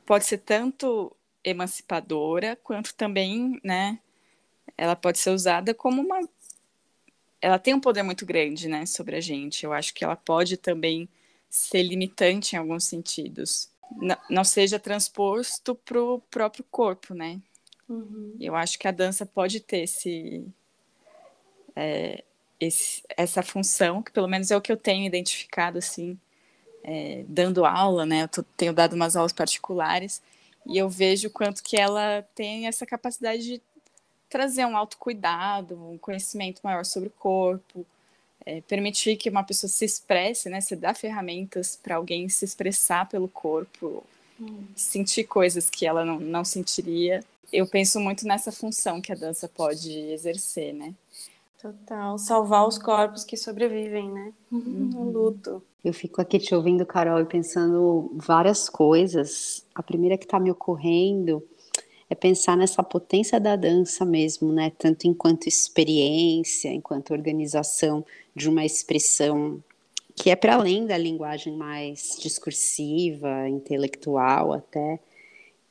[0.05, 3.99] pode ser tanto emancipadora quanto também, né?
[4.77, 6.21] Ela pode ser usada como uma
[7.41, 9.65] ela tem um poder muito grande, né, sobre a gente.
[9.65, 11.09] Eu acho que ela pode também
[11.51, 13.69] ser limitante em alguns sentidos.
[13.97, 17.41] Não, não seja transposto para o próprio corpo, né?
[17.89, 18.37] Uhum.
[18.39, 20.47] Eu acho que a dança pode ter esse,
[21.75, 22.23] é,
[22.57, 26.17] esse, essa função, que pelo menos é o que eu tenho identificado, assim,
[26.83, 28.23] é, dando aula, né?
[28.23, 30.21] Eu tô, tenho dado umas aulas particulares
[30.65, 33.61] e eu vejo quanto que ela tem essa capacidade de
[34.29, 37.85] trazer um autocuidado, um conhecimento maior sobre o corpo,
[38.45, 40.61] é, permitir que uma pessoa se expresse, né?
[40.61, 44.03] Você dá ferramentas para alguém se expressar pelo corpo,
[44.39, 44.65] hum.
[44.75, 47.23] sentir coisas que ela não, não sentiria.
[47.51, 50.93] Eu penso muito nessa função que a dança pode exercer, né?
[51.61, 54.33] Total, salvar os corpos que sobrevivem, né?
[54.51, 54.89] Uhum.
[54.93, 55.61] No luto.
[55.83, 59.63] Eu fico aqui te ouvindo, Carol, e pensando várias coisas.
[59.75, 61.43] A primeira que está me ocorrendo
[62.11, 64.69] é pensar nessa potência da dança mesmo, né?
[64.77, 68.05] Tanto enquanto experiência, enquanto organização
[68.35, 69.63] de uma expressão
[70.13, 74.99] que é para além da linguagem mais discursiva, intelectual até,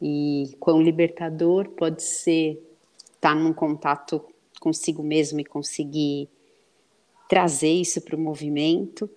[0.00, 2.52] e quão libertador pode ser
[3.16, 4.24] estar tá num contato
[4.58, 6.26] consigo mesmo e conseguir
[7.28, 9.10] trazer isso para o movimento.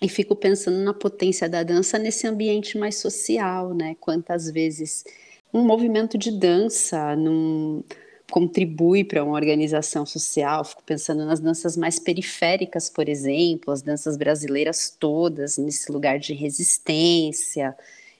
[0.00, 3.96] E fico pensando na potência da dança nesse ambiente mais social, né?
[3.98, 5.04] Quantas vezes
[5.52, 7.82] um movimento de dança num,
[8.30, 10.64] contribui para uma organização social.
[10.64, 16.34] Fico pensando nas danças mais periféricas, por exemplo, as danças brasileiras todas, nesse lugar de
[16.34, 17.76] resistência,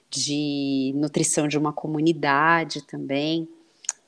[0.09, 3.47] de nutrição de uma comunidade também.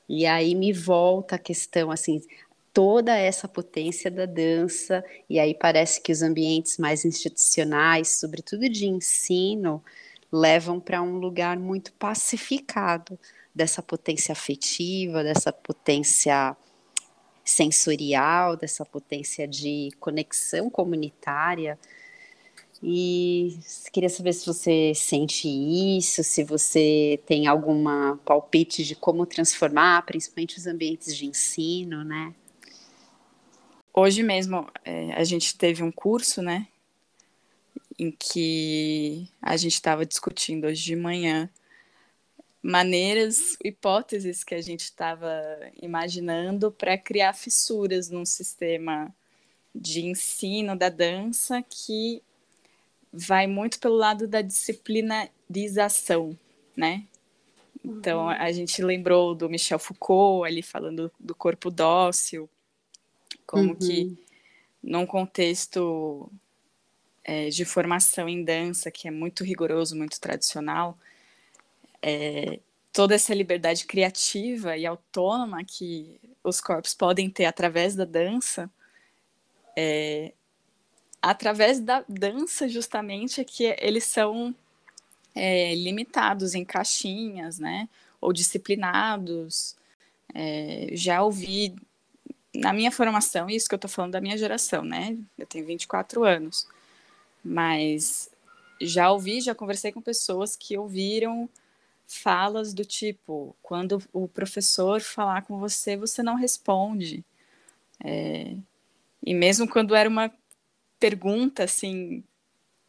[0.08, 2.20] E aí me volta a questão assim,
[2.72, 8.86] toda essa potência da dança, e aí parece que os ambientes mais institucionais, sobretudo de
[8.86, 9.82] ensino,
[10.32, 13.18] levam para um lugar muito pacificado
[13.54, 16.56] dessa potência afetiva, dessa potência
[17.44, 21.78] sensorial, dessa potência de conexão comunitária.
[22.82, 23.58] E
[23.92, 30.58] queria saber se você sente isso, se você tem alguma palpite de como transformar, principalmente
[30.58, 32.34] os ambientes de ensino, né?
[33.94, 36.66] Hoje mesmo é, a gente teve um curso, né,
[38.02, 41.48] em que a gente estava discutindo hoje de manhã
[42.60, 45.32] maneiras, hipóteses que a gente estava
[45.80, 49.14] imaginando para criar fissuras num sistema
[49.74, 52.22] de ensino da dança que
[53.12, 56.38] vai muito pelo lado da disciplinarização,
[56.76, 57.04] né?
[57.84, 58.28] Então, uhum.
[58.28, 62.48] a gente lembrou do Michel Foucault ali falando do corpo dócil,
[63.44, 63.76] como uhum.
[63.76, 64.16] que
[64.82, 66.30] num contexto
[67.24, 70.98] é, de formação em dança, que é muito rigoroso, muito tradicional,
[72.00, 72.58] é,
[72.92, 78.70] toda essa liberdade criativa e autônoma que os corpos podem ter através da dança,
[79.76, 80.32] é,
[81.20, 84.54] através da dança, justamente, é que eles são
[85.34, 87.88] é, limitados em caixinhas, né?
[88.20, 89.76] Ou disciplinados.
[90.34, 91.74] É, já ouvi
[92.54, 95.16] na minha formação, isso que eu tô falando da minha geração, né?
[95.38, 96.66] Eu tenho 24 anos.
[97.44, 98.30] Mas
[98.80, 101.48] já ouvi, já conversei com pessoas que ouviram
[102.06, 107.24] falas do tipo: quando o professor falar com você, você não responde.
[108.04, 108.56] É,
[109.24, 110.32] e mesmo quando era uma
[110.98, 112.22] pergunta assim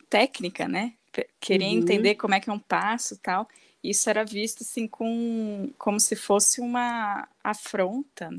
[0.09, 0.93] técnica, né?
[1.39, 1.77] Querer uhum.
[1.79, 3.47] entender como é que é um passo, tal.
[3.83, 8.31] Isso era visto assim com como se fosse uma afronta.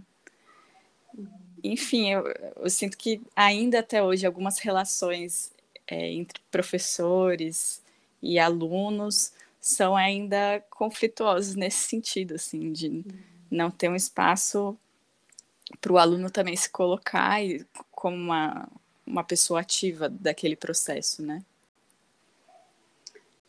[1.63, 2.25] Enfim, eu,
[2.57, 5.54] eu sinto que ainda até hoje algumas relações
[5.87, 7.83] é, entre professores
[8.23, 13.05] e alunos são ainda conflituosas nesse sentido, assim, de
[13.51, 14.77] não ter um espaço
[15.81, 18.69] para o aluno também se colocar e, como uma,
[19.07, 21.43] uma pessoa ativa daquele processo, né?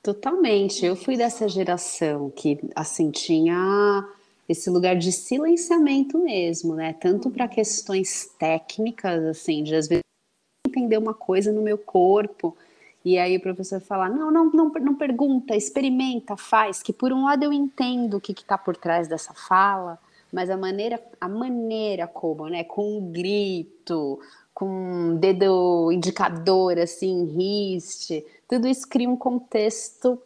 [0.02, 0.86] Totalmente.
[0.86, 4.08] Eu fui dessa geração que, assim, tinha
[4.48, 6.94] esse lugar de silenciamento mesmo, né?
[6.94, 10.04] Tanto para questões técnicas, assim, de às vezes
[10.76, 12.56] entender uma coisa no meu corpo,
[13.04, 17.26] e aí o professor fala: não, não, não, não pergunta, experimenta, faz, que por um
[17.26, 20.00] lado eu entendo o que está por trás dessa fala,
[20.34, 22.64] mas a maneira, a maneira como, né?
[22.64, 24.20] Com um grito,
[24.54, 30.20] com um dedo indicador, assim, riste, tudo isso cria um contexto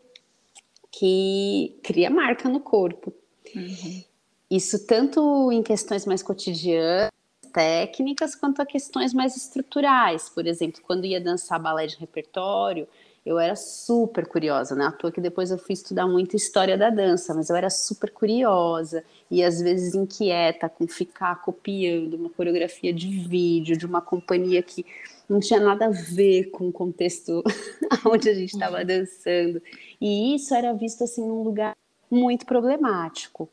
[0.91, 3.13] que cria marca no corpo.
[3.55, 4.03] Uhum.
[4.49, 7.08] Isso tanto em questões mais cotidianas,
[7.51, 10.29] técnicas, quanto a questões mais estruturais.
[10.29, 12.87] Por exemplo, quando ia dançar balé de repertório,
[13.25, 14.85] eu era super curiosa, né?
[14.85, 18.11] À toa que depois eu fui estudar muito história da dança, mas eu era super
[18.11, 24.63] curiosa e às vezes inquieta com ficar copiando uma coreografia de vídeo de uma companhia
[24.63, 24.85] que
[25.27, 27.43] não tinha nada a ver com o contexto
[28.05, 28.85] onde a gente estava uhum.
[28.85, 29.61] dançando.
[30.01, 31.75] E isso era visto assim num lugar
[32.09, 33.49] muito problemático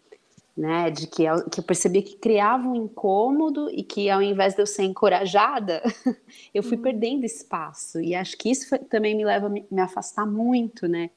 [0.57, 0.91] né?
[0.91, 4.67] De que, que eu percebia que criava um incômodo e que ao invés de eu
[4.67, 5.83] ser encorajada,
[6.55, 6.83] eu fui uhum.
[6.83, 8.01] perdendo espaço.
[8.01, 11.11] E acho que isso foi, também me leva a me, me, afastar muito, né?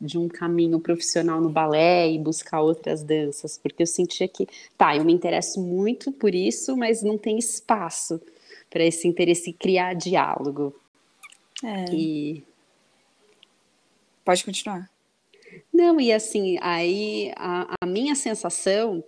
[0.00, 4.96] De um caminho profissional no balé e buscar outras danças, porque eu sentia que, tá,
[4.96, 8.20] eu me interesso muito por isso, mas não tem espaço
[8.68, 10.74] para esse interesse criar diálogo.
[11.62, 11.84] É.
[11.94, 12.42] E...
[14.24, 14.91] Pode continuar.
[15.72, 19.02] Não, e assim, aí a, a minha sensação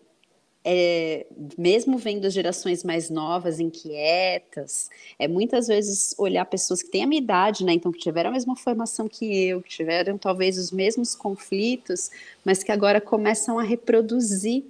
[0.65, 1.27] é,
[1.59, 4.89] mesmo vendo gerações mais novas, inquietas,
[5.19, 7.75] é muitas vezes olhar pessoas que têm a minha idade, né?
[7.75, 12.11] Então, que tiveram a mesma formação que eu, que tiveram talvez os mesmos conflitos,
[12.43, 14.65] mas que agora começam a reproduzir.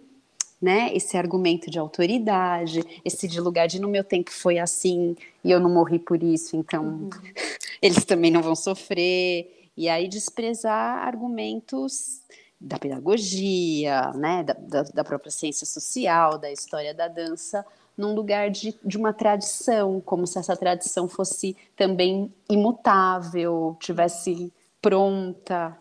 [0.63, 5.51] Né, esse argumento de autoridade, esse de lugar de no meu tempo foi assim e
[5.51, 7.11] eu não morri por isso, então uhum.
[7.83, 9.54] eles também não vão sofrer.
[9.77, 12.23] E aí desprezar argumentos
[12.61, 17.65] da pedagogia, né, da, da, da, própria ciência social, da história da dança,
[17.97, 25.77] num lugar de, de uma tradição, como se essa tradição fosse também imutável, tivesse pronta.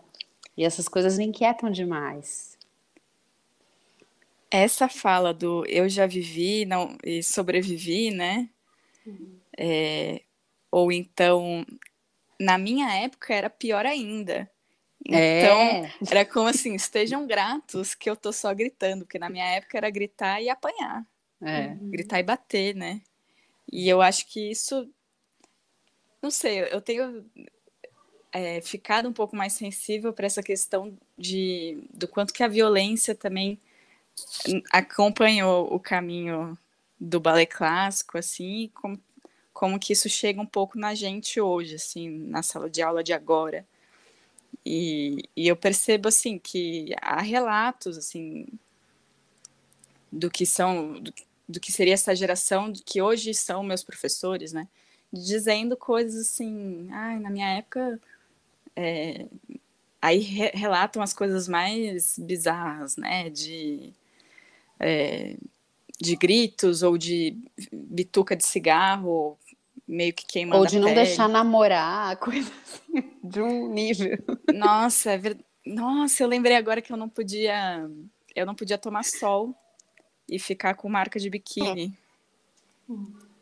[0.57, 2.57] E essas coisas me inquietam demais.
[4.51, 8.49] Essa fala do eu já vivi não, e sobrevivi, né?
[9.05, 9.35] Uhum.
[9.57, 10.21] É,
[10.69, 11.65] ou então
[12.43, 14.49] na minha época era pior ainda.
[15.05, 15.91] Então, é.
[16.09, 19.89] era como assim, estejam gratos que eu tô só gritando, porque na minha época era
[19.89, 21.05] gritar e apanhar.
[21.41, 21.75] É.
[21.81, 23.01] Gritar e bater, né?
[23.71, 24.89] E eu acho que isso.
[26.21, 27.25] Não sei, eu tenho
[28.31, 33.13] é, ficado um pouco mais sensível para essa questão de, do quanto que a violência
[33.13, 33.59] também
[34.71, 36.57] acompanhou o caminho
[36.99, 38.97] do balé clássico, assim, como
[39.63, 43.13] como que isso chega um pouco na gente hoje, assim, na sala de aula de
[43.13, 43.65] agora.
[44.65, 48.45] E, e eu percebo, assim, que há relatos, assim,
[50.11, 51.13] do que são, do,
[51.47, 54.67] do que seria essa geração, que hoje são meus professores, né?
[55.13, 58.01] Dizendo coisas assim, ai, na minha época...
[58.75, 59.27] É...
[60.01, 63.29] Aí re relatam as coisas mais bizarras, né?
[63.29, 63.93] De...
[64.77, 65.37] É,
[66.01, 67.37] de gritos ou de
[67.71, 69.37] bituca de cigarro
[69.87, 71.05] meio que queimando Ou de não pele.
[71.05, 74.17] deixar namorar, coisa assim, de um nível.
[74.53, 75.37] Nossa, é ver...
[75.65, 77.89] Nossa, eu lembrei agora que eu não podia,
[78.35, 79.55] eu não podia tomar sol
[80.27, 81.97] e ficar com marca de biquíni.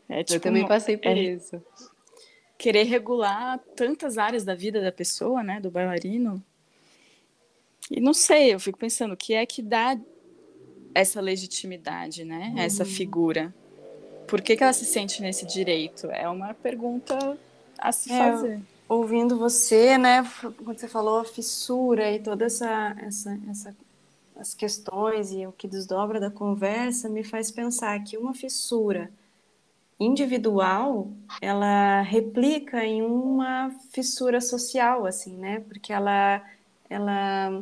[0.08, 1.62] É, é tipo, eu também passei por é, isso.
[2.58, 6.44] Querer regular tantas áreas da vida da pessoa, né, do bailarino.
[7.90, 10.00] E não sei, eu fico pensando, o que é que dá
[10.94, 12.60] essa legitimidade, né, uhum.
[12.60, 13.54] essa figura?
[14.32, 16.08] Por que, que ela se sente nesse direito?
[16.10, 17.38] É uma pergunta
[17.78, 18.62] a se é, fazer.
[18.88, 20.26] Ouvindo você, né,
[20.64, 23.76] quando você falou a fissura e todas essa, essa, essa,
[24.40, 29.12] as questões e o que desdobra da conversa, me faz pensar que uma fissura
[30.00, 31.10] individual,
[31.42, 35.60] ela replica em uma fissura social, assim, né?
[35.68, 36.42] Porque ela,
[36.90, 37.62] ela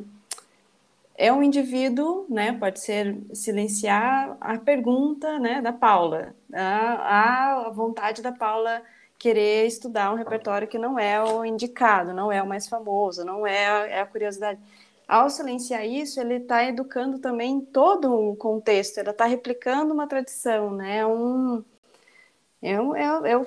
[1.20, 8.22] é um indivíduo, né, pode ser silenciar a pergunta, né, da Paula, a, a vontade
[8.22, 8.82] da Paula
[9.18, 13.46] querer estudar um repertório que não é o indicado, não é o mais famoso, não
[13.46, 14.62] é a, é a curiosidade.
[15.06, 20.72] Ao silenciar isso, ele está educando também todo um contexto, ele está replicando uma tradição,
[20.72, 21.66] né, um,
[22.62, 23.46] é, um, é, é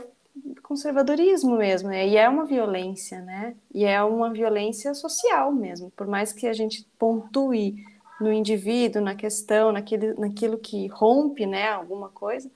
[0.63, 2.07] conservadorismo mesmo, né?
[2.07, 3.55] e é uma violência, né?
[3.75, 7.85] E é uma violência social mesmo, por mais que a gente pontue
[8.21, 12.51] no indivíduo, na questão, naquele, naquilo que rompe, né, alguma coisa,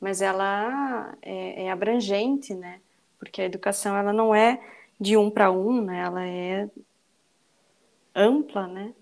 [0.00, 2.80] mas ela é, é abrangente, né?
[3.18, 4.60] Porque a educação ela não é
[5.00, 6.00] de um para um, né?
[6.00, 6.68] Ela é
[8.14, 8.92] ampla, né?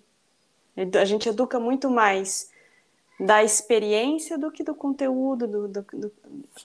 [1.00, 2.49] A gente educa muito mais
[3.20, 6.12] da experiência do que do conteúdo, do, do, do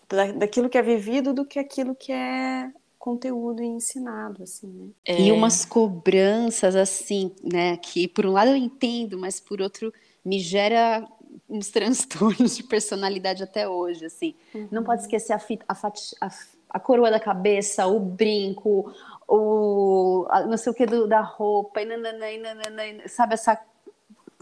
[0.09, 4.87] da, daquilo que é vivido, do que aquilo que é conteúdo e ensinado, assim, né?
[5.05, 5.21] É...
[5.21, 9.93] E umas cobranças, assim, né, que por um lado eu entendo, mas por outro
[10.23, 11.07] me gera
[11.47, 14.33] uns transtornos de personalidade até hoje, assim.
[14.53, 14.67] Uhum.
[14.71, 16.29] Não pode esquecer a, fita, a, fati, a,
[16.69, 18.91] a, coroa da cabeça, o brinco,
[19.27, 23.59] o não sei o que do, da roupa, e nanana, e nanana, sabe essa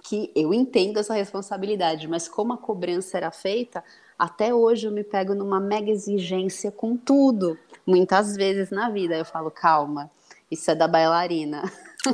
[0.04, 3.84] que eu entendo essa responsabilidade, mas como a cobrança era feita,
[4.20, 9.16] até hoje eu me pego numa mega exigência com tudo, muitas vezes na vida.
[9.16, 10.12] Eu falo, calma,
[10.52, 11.64] Isso é da bailarina.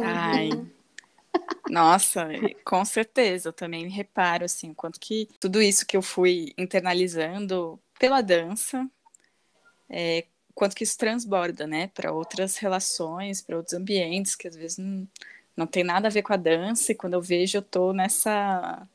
[0.01, 0.49] Ai.
[1.69, 2.27] Nossa,
[2.63, 8.21] com certeza, eu também reparo assim, quanto que tudo isso que eu fui internalizando pela
[8.21, 8.89] dança,
[9.87, 10.25] é,
[10.55, 15.07] quanto que isso transborda, né, para outras relações, para outros ambientes que às vezes não,
[15.59, 18.87] não tem nada a ver com a dança, e quando eu vejo, eu tô nessa.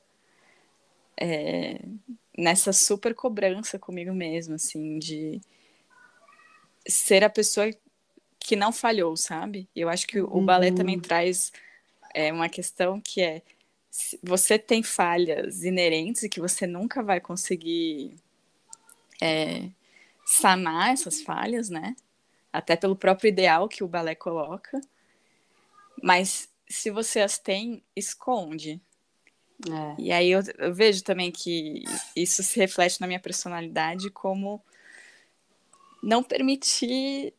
[1.21, 1.79] É,
[2.37, 5.41] nessa super cobrança comigo mesma, assim, de
[6.89, 7.71] ser a pessoa
[8.41, 9.69] que não falhou, sabe?
[9.77, 10.45] Eu acho que o, uhum.
[10.45, 11.53] balé também traz
[12.15, 13.43] é, uma questão que é
[14.23, 18.17] você tem falhas inerentes e que você nunca vai conseguir
[19.23, 19.69] é,
[20.25, 21.95] sanar essas falhas, né?
[22.53, 24.81] Até pelo próprio ideal que o balé coloca.
[26.03, 28.81] Mas se você as tem, esconde.
[29.69, 29.95] É.
[29.99, 31.85] E aí eu, eu, vejo também que
[32.15, 34.63] isso se reflete na minha personalidade como
[36.03, 37.33] não permitir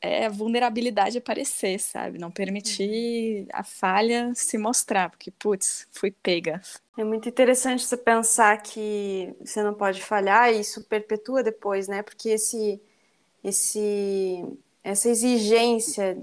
[0.00, 2.18] é, a vulnerabilidade aparecer, sabe?
[2.18, 6.62] Não permitir a falha se mostrar, porque, putz, fui pega.
[6.96, 12.02] É muito interessante você pensar que você não pode falhar e isso perpetua depois, né?
[12.02, 12.80] Porque esse,
[13.44, 14.42] esse,
[14.82, 16.16] essa exigência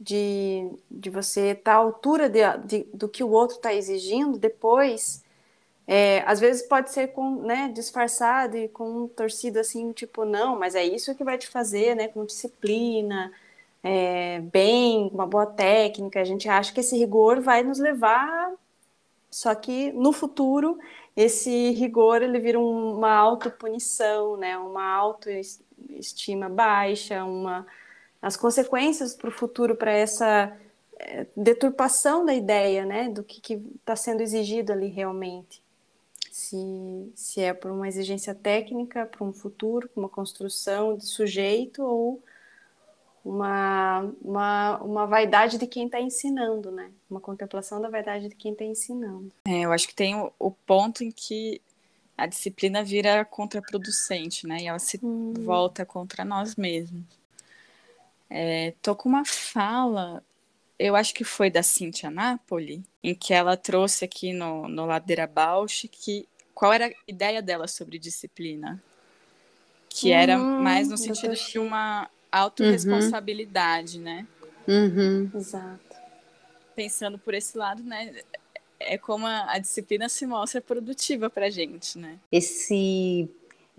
[0.00, 4.38] de, de você estar tá à altura de, de, do que o outro está exigindo
[4.38, 5.22] depois,
[5.86, 10.58] é, às vezes pode ser com, né, disfarçado e com um torcido assim, tipo, não,
[10.58, 13.30] mas é isso que vai te fazer, né, com disciplina,
[13.82, 18.52] é, bem, uma boa técnica, a gente acha que esse rigor vai nos levar,
[19.30, 20.78] só que no futuro
[21.16, 27.66] esse rigor ele vira uma autopunição, né, uma autoestima baixa, uma
[28.20, 30.56] as consequências para o futuro, para essa
[30.98, 35.62] é, deturpação da ideia, né, do que está sendo exigido ali realmente.
[36.30, 36.56] Se,
[37.14, 42.22] se é por uma exigência técnica, para um futuro, uma construção de sujeito ou
[43.24, 46.90] uma, uma, uma vaidade de quem está ensinando, né?
[47.10, 49.30] Uma contemplação da vaidade de quem está ensinando.
[49.46, 51.60] É, eu acho que tem o, o, ponto em que
[52.16, 54.58] a disciplina vira contraproducente, né?
[54.62, 55.34] E ela se hum.
[55.38, 57.19] volta contra nós mesmos.
[58.30, 60.22] É, tô com uma fala,
[60.78, 65.26] eu acho que foi da Cintia Napoli, em que ela trouxe aqui no, no Ladeira
[65.26, 68.82] Bausch que qual era a ideia dela sobre disciplina?
[69.88, 74.04] Que era hum, mais no sentido de uma autorresponsabilidade, uhum.
[74.04, 74.26] né?
[74.68, 75.30] Uhum.
[75.34, 75.96] Exato.
[76.76, 78.22] Pensando por esse lado, né?
[78.78, 82.18] É como a, a disciplina se mostra produtiva pra gente, né?
[82.30, 83.28] Esse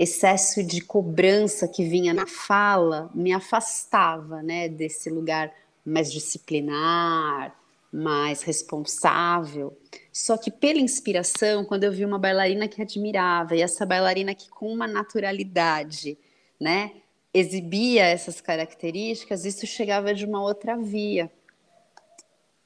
[0.02, 5.54] excesso de cobrança que vinha na fala me afastava, né, desse lugar
[5.86, 7.56] mais disciplinar,
[7.94, 9.78] mais responsável.
[10.12, 14.50] Só que pela inspiração, quando eu vi uma bailarina que admirava e essa bailarina que
[14.50, 16.18] com uma naturalidade,
[16.60, 16.94] né,
[17.32, 21.32] exibia essas características, isso chegava de uma outra via.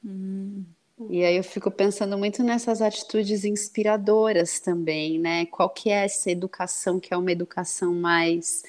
[0.06, 0.64] Hum.
[1.10, 5.46] E aí eu fico pensando muito nessas atitudes inspiradoras também, né?
[5.48, 8.64] Qual que é essa educação que é uma educação mais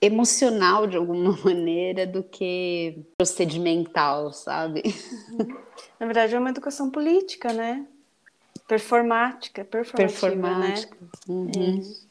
[0.00, 4.82] emocional de alguma maneira do que procedimental, sabe?
[5.98, 7.86] Na verdade é uma educação política, né?
[8.66, 10.26] Performática, performativa,
[10.58, 10.74] né?
[10.74, 10.96] performática.
[11.00, 11.08] né?
[11.28, 11.94] Uhum.
[12.06, 12.10] É.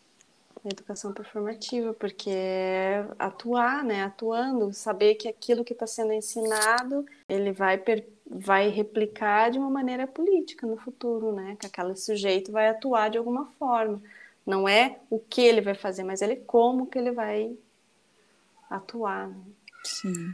[0.72, 4.04] Educação performativa, porque é atuar, né?
[4.04, 9.70] Atuando, saber que aquilo que está sendo ensinado, ele vai per vai replicar de uma
[9.70, 11.58] maneira política no futuro, né?
[11.60, 14.02] Que aquele sujeito vai atuar de alguma forma.
[14.46, 17.58] Não é o que ele vai fazer, mas ele como que ele vai
[18.70, 19.30] atuar.
[19.30, 19.44] Né?
[19.84, 20.34] Sim.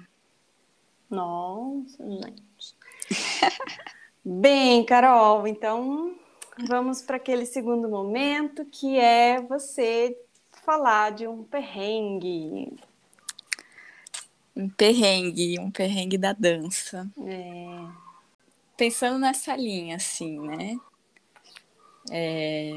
[1.10, 2.76] Nossa, gente.
[4.24, 6.16] Bem, Carol, então
[6.68, 10.18] vamos para aquele segundo momento que é você
[10.64, 12.74] falar de um perrengue
[14.56, 17.10] um perrengue, um perrengue da dança.
[17.26, 17.88] É.
[18.78, 20.78] Pensando nessa linha, assim, né?
[22.12, 22.72] É,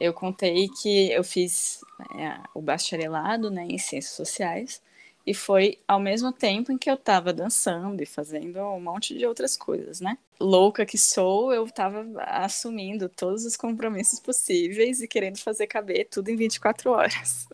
[0.00, 1.80] eu contei que eu fiz
[2.16, 4.82] é, o bacharelado né, em Ciências Sociais
[5.24, 9.24] e foi ao mesmo tempo em que eu estava dançando e fazendo um monte de
[9.24, 10.18] outras coisas, né?
[10.40, 16.28] Louca que sou, eu estava assumindo todos os compromissos possíveis e querendo fazer caber tudo
[16.28, 17.48] em 24 horas.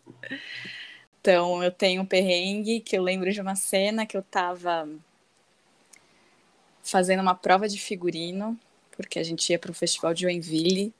[1.29, 4.89] Então, eu tenho um perrengue que eu lembro de uma cena que eu tava
[6.81, 8.59] fazendo uma prova de figurino,
[8.97, 10.91] porque a gente ia para o festival de Joinville.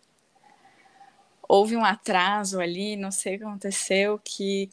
[1.47, 4.69] Houve um atraso ali, não sei o que aconteceu, que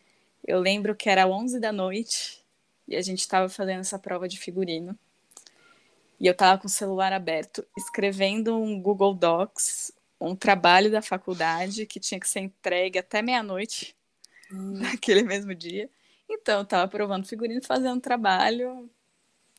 [0.46, 2.44] eu lembro que era 11 da noite
[2.86, 4.94] e a gente estava fazendo essa prova de figurino.
[6.20, 9.90] E eu estava com o celular aberto, escrevendo um Google Docs,
[10.20, 13.95] um trabalho da faculdade que tinha que ser entregue até meia-noite
[14.52, 14.78] hum.
[14.80, 15.90] naquele mesmo dia.
[16.28, 18.90] Então, tava provando figurino, fazendo trabalho,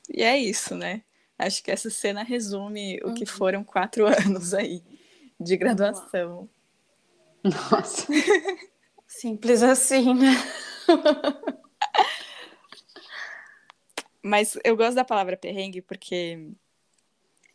[0.09, 1.03] e é isso, né?
[1.37, 3.27] Acho que essa cena resume o que uhum.
[3.27, 4.83] foram quatro anos aí
[5.39, 6.49] de graduação.
[7.43, 8.07] Nossa.
[9.07, 10.33] Simples assim, né?
[14.21, 16.51] Mas eu gosto da palavra perrengue porque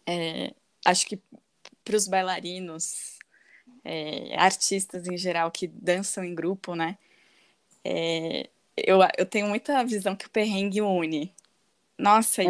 [0.07, 0.55] é,
[0.85, 1.20] acho que
[1.85, 3.18] para os bailarinos,
[3.85, 6.97] é, artistas em geral que dançam em grupo, né?
[7.85, 11.35] É, eu, eu tenho muita visão que o perrengue une.
[11.99, 12.47] Nossa, é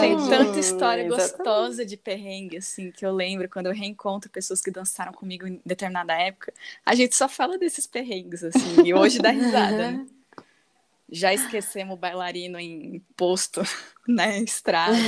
[0.00, 4.70] tem tanta história gostosa de perrengue, assim, que eu lembro quando eu reencontro pessoas que
[4.70, 6.52] dançaram comigo em determinada época.
[6.84, 10.06] A gente só fala desses perrengues, assim, e hoje dá risada, né?
[11.10, 13.62] Já esquecemos o bailarino em posto,
[14.06, 14.98] na né, estrada,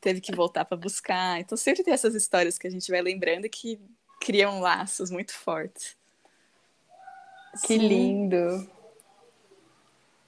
[0.00, 1.40] teve que voltar para buscar.
[1.40, 3.80] Então sempre tem essas histórias que a gente vai lembrando que
[4.20, 5.96] criam laços muito fortes.
[7.62, 7.88] Que Sim.
[7.88, 8.68] lindo!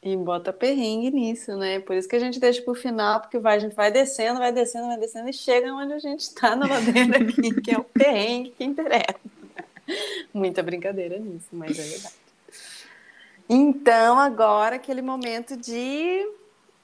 [0.03, 1.81] E bota perrengue nisso, né?
[1.81, 4.53] Por isso que a gente deixa pro final, porque vai, a gente vai descendo, vai
[4.53, 7.85] descendo, vai descendo e chega onde a gente está na ladeira aqui, que é o
[7.85, 9.19] perrengue que interessa.
[10.33, 12.15] Muita brincadeira nisso, mas é verdade.
[13.49, 16.31] Então, agora aquele momento de,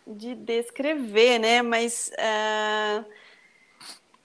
[0.06, 1.62] de descrever, né?
[1.62, 3.04] Mas uh,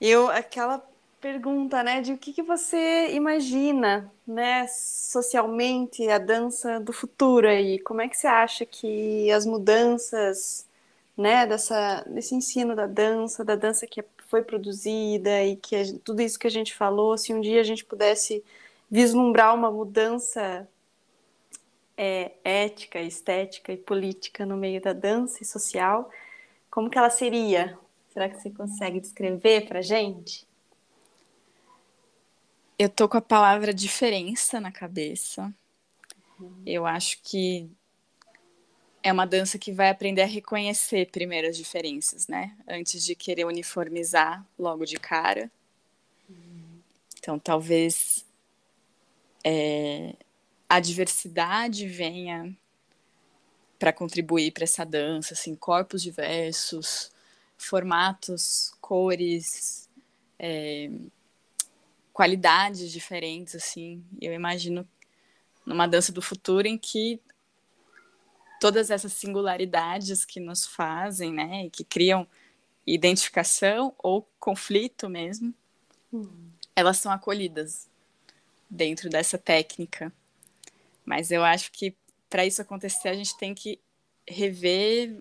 [0.00, 0.84] eu, aquela
[1.20, 7.78] pergunta, né, de o que, que você imagina, né, socialmente a dança do futuro aí?
[7.80, 10.66] Como é que você acha que as mudanças,
[11.16, 16.38] né, dessa, desse ensino da dança, da dança que foi produzida e que tudo isso
[16.38, 18.42] que a gente falou, se um dia a gente pudesse
[18.90, 20.68] vislumbrar uma mudança
[21.96, 26.10] é, ética, estética e política no meio da dança e social,
[26.70, 27.78] como que ela seria?
[28.12, 30.49] Será que você consegue descrever para gente?
[32.80, 35.52] Eu tô com a palavra diferença na cabeça.
[36.40, 36.62] Uhum.
[36.64, 37.68] Eu acho que
[39.02, 42.56] é uma dança que vai aprender a reconhecer primeiro as diferenças, né?
[42.66, 45.50] Antes de querer uniformizar logo de cara.
[46.26, 46.80] Uhum.
[47.18, 48.24] Então, talvez
[49.44, 50.14] é,
[50.66, 52.56] a diversidade venha
[53.78, 57.12] para contribuir para essa dança, assim, corpos diversos,
[57.58, 59.86] formatos, cores,
[60.38, 60.88] é,
[62.12, 64.04] qualidades diferentes, assim.
[64.20, 64.86] Eu imagino
[65.64, 67.20] numa dança do futuro em que
[68.60, 72.26] todas essas singularidades que nos fazem, né, e que criam
[72.86, 75.54] identificação ou conflito mesmo,
[76.12, 76.50] uhum.
[76.76, 77.88] elas são acolhidas
[78.68, 80.12] dentro dessa técnica.
[81.04, 81.94] Mas eu acho que
[82.28, 83.80] para isso acontecer a gente tem que
[84.28, 85.20] rever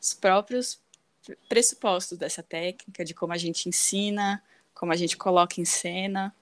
[0.00, 0.80] os próprios
[1.48, 4.42] pressupostos dessa técnica, de como a gente ensina,
[4.76, 6.32] como a gente coloca em cena.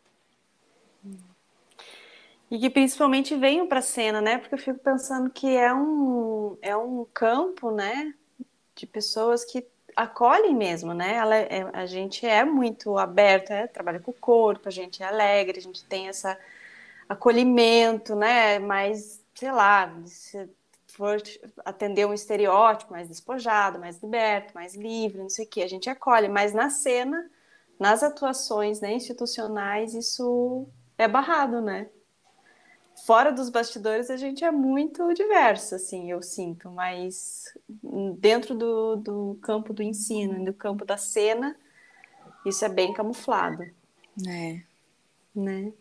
[2.51, 4.39] E que principalmente venham para a cena, né?
[4.39, 8.13] Porque eu fico pensando que é um, é um campo, né?
[8.75, 9.67] De pessoas que
[9.97, 11.15] acolhem mesmo, né?
[11.15, 15.07] Ela é, a gente é muito aberta, é, trabalha com o corpo, a gente é
[15.07, 16.29] alegre, a gente tem esse
[17.09, 18.59] acolhimento, né?
[18.59, 20.49] Mas, sei lá, se
[20.89, 21.21] for
[21.65, 25.89] atender um estereótipo mais despojado, mais liberto, mais livre, não sei o que, a gente
[25.89, 27.31] acolhe, mas na cena
[27.79, 30.67] nas atuações né, institucionais isso
[30.97, 31.89] é barrado, né?
[33.05, 37.53] Fora dos bastidores a gente é muito diverso, assim, eu sinto, mas
[38.19, 41.57] dentro do, do campo do ensino, do campo da cena,
[42.47, 43.65] isso é bem camuflado.
[44.27, 44.61] É.
[45.35, 45.73] Né?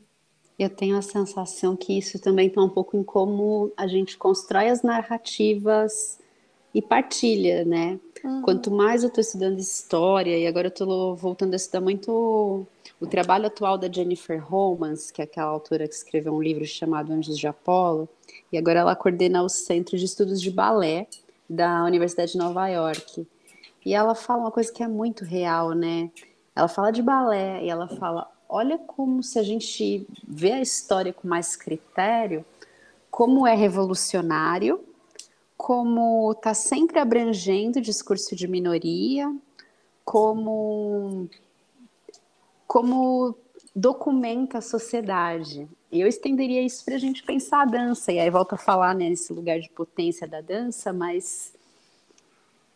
[0.57, 4.69] Eu tenho a sensação que isso também está um pouco em como a gente constrói
[4.69, 6.19] as narrativas
[6.73, 7.99] e partilha, né?
[8.23, 8.41] Uhum.
[8.41, 12.65] Quanto mais eu estou estudando história, e agora eu estou voltando a estudar muito
[12.99, 17.11] o trabalho atual da Jennifer Holmans, que é aquela autora que escreveu um livro chamado
[17.11, 18.07] Anjos de Apolo,
[18.51, 21.07] e agora ela coordena o Centro de Estudos de Balé
[21.49, 23.27] da Universidade de Nova York.
[23.85, 26.09] E ela fala uma coisa que é muito real, né?
[26.55, 31.11] Ela fala de balé e ela fala: olha como se a gente vê a história
[31.11, 32.45] com mais critério,
[33.11, 34.79] como é revolucionário
[35.57, 39.33] como está sempre abrangendo o discurso de minoria,
[40.03, 41.29] como,
[42.67, 43.35] como
[43.75, 45.67] documenta a sociedade.
[45.91, 49.09] Eu estenderia isso para a gente pensar a dança, e aí volto a falar né,
[49.09, 51.53] nesse lugar de potência da dança, mas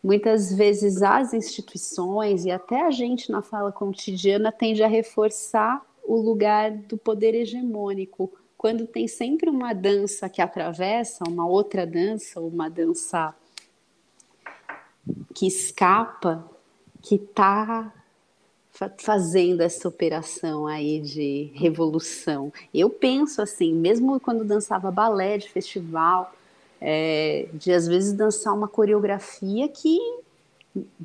[0.02, 6.16] muitas vezes as instituições e até a gente na fala cotidiana tende a reforçar o
[6.16, 12.68] lugar do poder hegemônico, quando tem sempre uma dança que atravessa uma outra dança, uma
[12.68, 13.34] dança
[15.34, 16.44] que escapa,
[17.00, 17.94] que está
[18.98, 22.52] fazendo essa operação aí de revolução.
[22.74, 26.34] Eu penso assim, mesmo quando dançava balé de festival,
[26.80, 29.98] É, de às vezes dançar uma coreografia que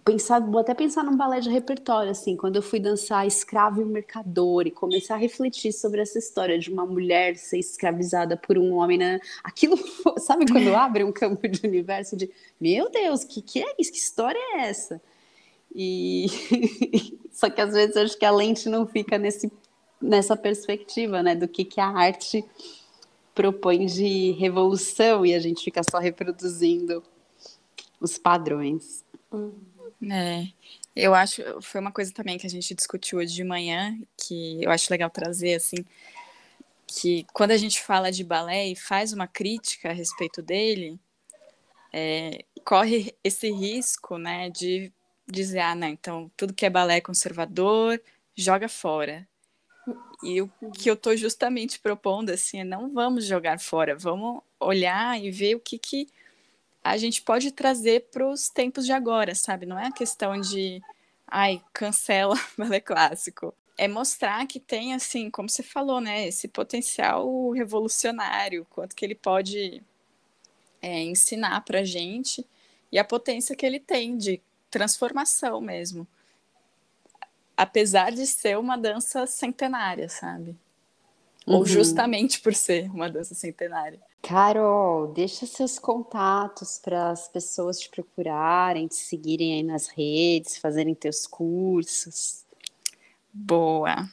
[0.03, 3.85] pensar, vou até pensar num balé de repertório, assim, quando eu fui dançar Escravo e
[3.85, 8.73] Mercador e começar a refletir sobre essa história de uma mulher ser escravizada por um
[8.73, 9.19] homem, né?
[9.43, 9.77] Aquilo,
[10.19, 13.91] sabe quando abre um campo de universo de, meu Deus, que que é isso?
[13.91, 15.01] Que história é essa?
[15.75, 16.27] E
[17.31, 19.51] só que às vezes acho que a lente não fica nesse
[20.01, 22.43] nessa perspectiva, né, do que que a arte
[23.33, 27.01] propõe de revolução e a gente fica só reproduzindo
[27.99, 29.02] os padrões.
[30.11, 30.47] É,
[30.95, 34.69] eu acho, foi uma coisa também que a gente discutiu hoje de manhã, que eu
[34.69, 35.77] acho legal trazer, assim,
[36.85, 40.99] que quando a gente fala de balé e faz uma crítica a respeito dele,
[41.91, 44.91] é, corre esse risco, né, de
[45.27, 48.01] dizer, ah, não, então tudo que é balé conservador,
[48.35, 49.27] joga fora.
[50.23, 55.21] E o que eu estou justamente propondo, assim, é não vamos jogar fora, vamos olhar
[55.21, 56.07] e ver o que que
[56.83, 59.65] a gente pode trazer para os tempos de agora, sabe?
[59.65, 60.81] Não é a questão de,
[61.25, 63.53] ai, cancela balé clássico.
[63.77, 69.15] É mostrar que tem, assim, como você falou, né, esse potencial revolucionário, quanto que ele
[69.15, 69.81] pode
[70.81, 72.45] é, ensinar para a gente
[72.91, 76.05] e a potência que ele tem de transformação mesmo.
[77.55, 80.55] Apesar de ser uma dança centenária, sabe?
[81.47, 81.55] Uhum.
[81.55, 83.99] Ou justamente por ser uma dança centenária.
[84.23, 90.95] Carol, deixa seus contatos para as pessoas te procurarem, te seguirem aí nas redes, fazerem
[90.95, 92.45] teus cursos.
[93.33, 94.09] Boa.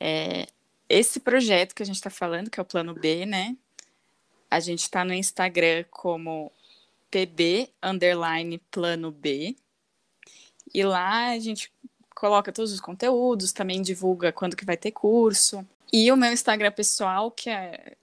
[0.00, 0.48] É,
[0.88, 3.56] esse projeto que a gente está falando, que é o Plano B, né?
[4.50, 6.50] A gente está no Instagram como
[7.08, 9.54] pb underline plano B.
[10.74, 11.72] E lá a gente
[12.12, 15.64] coloca todos os conteúdos, também divulga quando que vai ter curso.
[15.92, 17.96] E o meu Instagram pessoal, que é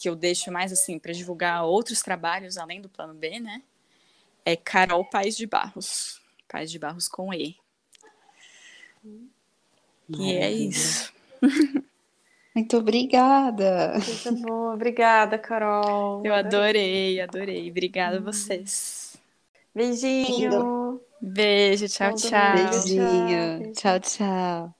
[0.00, 3.62] que eu deixo mais assim para divulgar outros trabalhos além do plano B, né?
[4.44, 6.20] É Carol Paz de Barros.
[6.48, 7.56] Paz de Barros com E.
[10.08, 10.32] Maravilha.
[10.32, 11.12] E é isso.
[12.54, 13.94] Muito obrigada.
[13.94, 14.74] Muito boa.
[14.74, 16.24] Obrigada, Carol.
[16.24, 17.70] Eu adorei, adorei.
[17.70, 19.16] Obrigada a vocês.
[19.74, 21.00] Beijinho.
[21.20, 22.54] Beijo, tchau, tchau.
[22.54, 23.72] Beijinho.
[23.72, 24.79] Tchau, tchau.